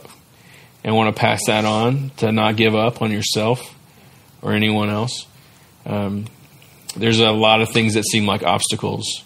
[0.83, 3.75] and want to pass that on to not give up on yourself
[4.41, 5.25] or anyone else.
[5.85, 6.25] Um,
[6.95, 9.23] there's a lot of things that seem like obstacles,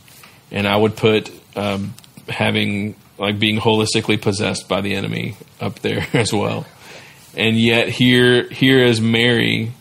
[0.52, 1.94] and I would put um,
[2.28, 6.66] having like being holistically possessed by the enemy up there as well.
[7.36, 9.72] And yet here here is Mary.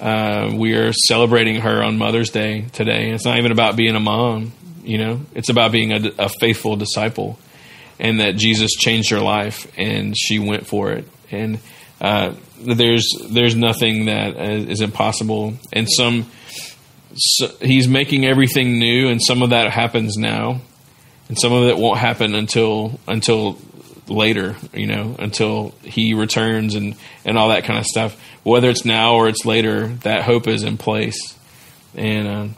[0.00, 3.10] Uh, we are celebrating her on Mother's Day today.
[3.10, 4.52] It's not even about being a mom,
[4.84, 5.20] you know.
[5.34, 7.38] It's about being a, a faithful disciple,
[7.98, 11.08] and that Jesus changed her life, and she went for it.
[11.30, 11.58] And
[12.00, 15.54] uh, there's there's nothing that is impossible.
[15.72, 16.30] And some
[17.16, 20.60] so he's making everything new, and some of that happens now,
[21.28, 23.58] and some of it won't happen until until
[24.08, 28.20] later, you know, until he returns and and all that kind of stuff.
[28.42, 31.36] Whether it's now or it's later, that hope is in place.
[31.94, 32.48] And uh,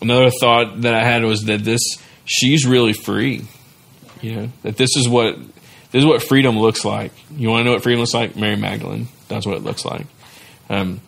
[0.00, 1.82] another thought that I had was that this
[2.24, 3.46] she's really free,
[4.20, 5.38] you know, that this is what
[5.90, 7.12] this is what freedom looks like.
[7.30, 8.36] You want to know what freedom looks like?
[8.36, 9.08] Mary Magdalene.
[9.28, 10.06] That's what it looks like.
[10.70, 11.00] Um,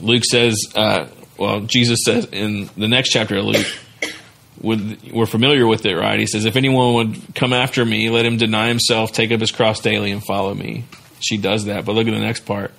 [0.00, 1.06] Luke says, uh,
[1.38, 3.66] well, Jesus says in the next chapter of Luke,
[4.60, 6.18] with, we're familiar with it, right?
[6.18, 9.50] He says, If anyone would come after me, let him deny himself, take up his
[9.50, 10.84] cross daily, and follow me.
[11.20, 11.84] She does that.
[11.84, 12.72] But look at the next part.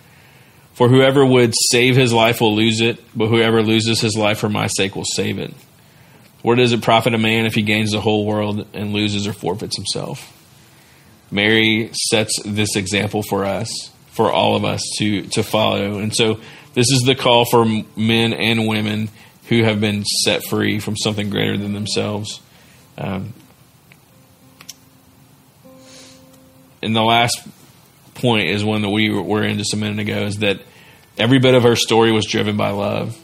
[0.78, 4.48] For whoever would save his life will lose it, but whoever loses his life for
[4.48, 5.52] my sake will save it.
[6.44, 9.34] What does it profit a man if he gains the whole world and loses or
[9.34, 10.32] forfeits himself?
[11.32, 13.72] Mary sets this example for us,
[14.12, 15.98] for all of us to, to follow.
[15.98, 16.36] And so
[16.76, 17.66] this is the call for
[17.96, 19.10] men and women
[19.50, 22.40] who have been set free from something greater than themselves.
[23.00, 23.34] Um,
[26.84, 27.42] and the last
[28.14, 30.60] point is one that we were in just a minute ago is that
[31.18, 33.18] every bit of her story was driven by love.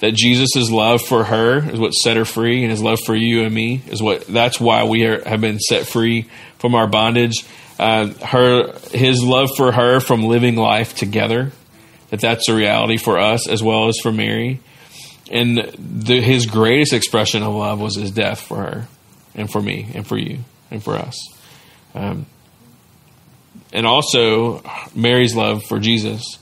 [0.00, 3.42] That Jesus' love for her is what set her free, and his love for you
[3.42, 4.26] and me is what.
[4.26, 6.28] That's why we are, have been set free
[6.58, 7.44] from our bondage.
[7.80, 11.50] Uh, her, his love for her from living life together.
[12.10, 14.60] That that's a reality for us as well as for Mary
[15.30, 18.88] and the, his greatest expression of love was his death for her
[19.34, 20.38] and for me and for you
[20.70, 21.16] and for us
[21.94, 22.26] um,
[23.72, 24.62] and also
[24.94, 26.38] mary's love for jesus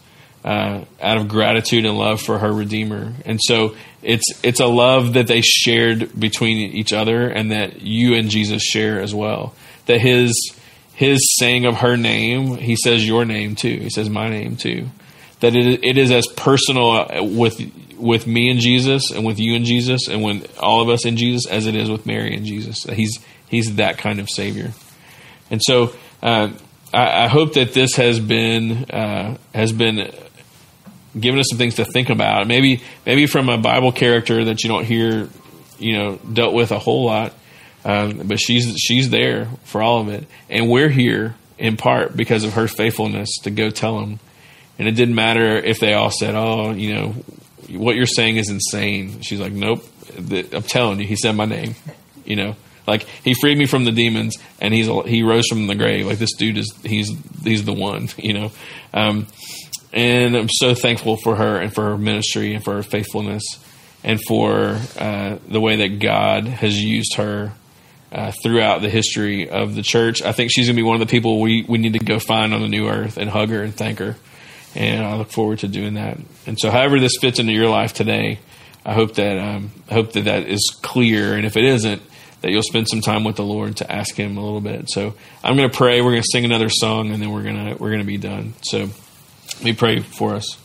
[0.46, 3.12] uh, out of gratitude and love for her redeemer.
[3.24, 8.14] And so it's it's a love that they shared between each other and that you
[8.14, 9.54] and jesus share as well.
[9.86, 10.32] That his
[10.94, 13.76] his saying of her name he says your name too.
[13.76, 14.86] He says my name too.
[15.40, 17.60] That it, it is as personal with
[17.98, 21.16] with me and Jesus and with you and Jesus and with all of us in
[21.16, 22.84] Jesus as it is with Mary and Jesus.
[22.84, 23.18] He's
[23.48, 24.72] he's that kind of Savior,
[25.50, 25.92] and so
[26.22, 26.50] uh,
[26.94, 30.12] I, I, hope that this has been uh, has been
[31.18, 32.46] giving us some things to think about.
[32.46, 35.28] Maybe maybe from a Bible character that you don't hear,
[35.78, 37.32] you know, dealt with a whole lot,
[37.84, 42.44] um, but she's she's there for all of it, and we're here in part because
[42.44, 44.20] of her faithfulness to go tell them.
[44.78, 47.14] And it didn't matter if they all said, "Oh, you know,
[47.70, 49.20] what you're saying is insane.
[49.22, 49.84] She's like, nope.
[50.16, 51.74] I'm telling you, he said my name.
[52.24, 52.56] You know,
[52.86, 56.06] like he freed me from the demons, and he's he rose from the grave.
[56.06, 57.10] Like this dude is he's
[57.42, 58.08] he's the one.
[58.18, 58.52] You know,
[58.94, 59.26] um,
[59.92, 63.42] and I'm so thankful for her and for her ministry and for her faithfulness
[64.04, 67.52] and for uh, the way that God has used her.
[68.12, 71.00] Uh, throughout the history of the church, I think she's going to be one of
[71.00, 73.62] the people we, we need to go find on the new earth and hug her
[73.62, 74.14] and thank her
[74.76, 76.18] and I look forward to doing that.
[76.46, 78.38] And so, however this fits into your life today,
[78.84, 81.34] I hope that um, I hope that that is clear.
[81.34, 82.02] And if it isn't,
[82.42, 84.88] that you'll spend some time with the Lord to ask Him a little bit.
[84.90, 86.02] So I'm going to pray.
[86.02, 88.52] We're going to sing another song, and then we're to we're to be done.
[88.62, 88.90] So
[89.62, 90.58] me pray for us.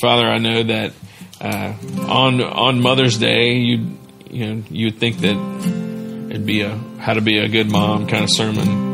[0.00, 0.92] Father, I know that
[1.40, 1.74] uh,
[2.08, 3.98] on on Mother's Day, you
[4.30, 8.06] you know you would think that it'd be a how to be a good mom
[8.06, 8.90] kind of sermon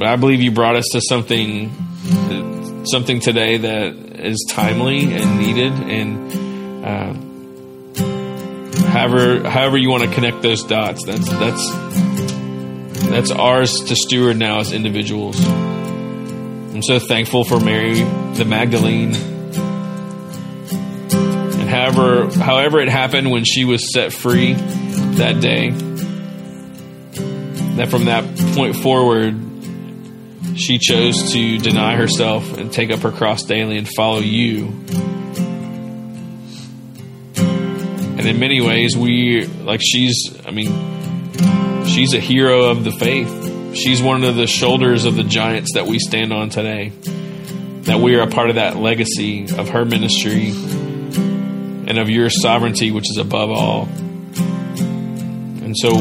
[0.00, 1.70] but I believe you brought us to something
[2.86, 6.32] something today that is timely and needed, and
[6.86, 7.12] uh,
[8.88, 11.70] however however you want to connect those dots, that's that's
[13.10, 15.38] that's ours to steward now as individuals.
[16.72, 19.14] I'm so thankful for Mary the Magdalene.
[21.12, 25.70] And however, however it happened when she was set free that day,
[27.76, 29.34] that from that point forward,
[30.56, 34.66] she chose to deny herself and take up her cross daily and follow you.
[37.36, 40.70] And in many ways, we, like, she's, I mean,
[41.86, 43.49] she's a hero of the faith.
[43.74, 46.92] She's one of the shoulders of the giants that we stand on today.
[47.82, 52.90] That we are a part of that legacy of her ministry and of your sovereignty,
[52.90, 53.88] which is above all.
[55.62, 55.94] And so,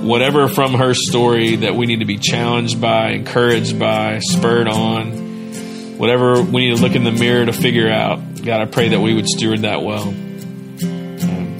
[0.00, 5.98] whatever from her story that we need to be challenged by, encouraged by, spurred on,
[5.98, 9.00] whatever we need to look in the mirror to figure out, God, I pray that
[9.00, 10.08] we would steward that well.
[10.08, 11.56] Um,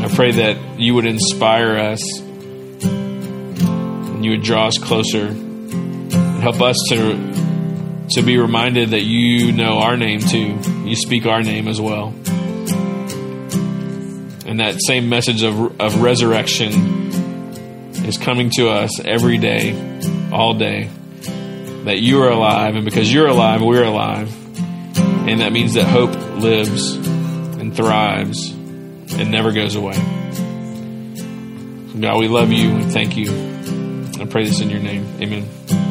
[0.00, 2.02] I pray that you would inspire us
[4.24, 5.34] you would draw us closer
[6.40, 10.58] help us to to be reminded that you know our name too.
[10.84, 12.14] You speak our name as well.
[14.46, 16.72] And that same message of, of resurrection
[18.06, 20.88] is coming to us every day, all day.
[21.84, 24.34] That you are alive, and because you're alive, we're alive.
[25.28, 29.96] And that means that hope lives and thrives and never goes away.
[32.00, 32.74] God, we love you.
[32.74, 33.57] We thank you.
[34.20, 35.06] I pray this in your name.
[35.20, 35.87] Amen.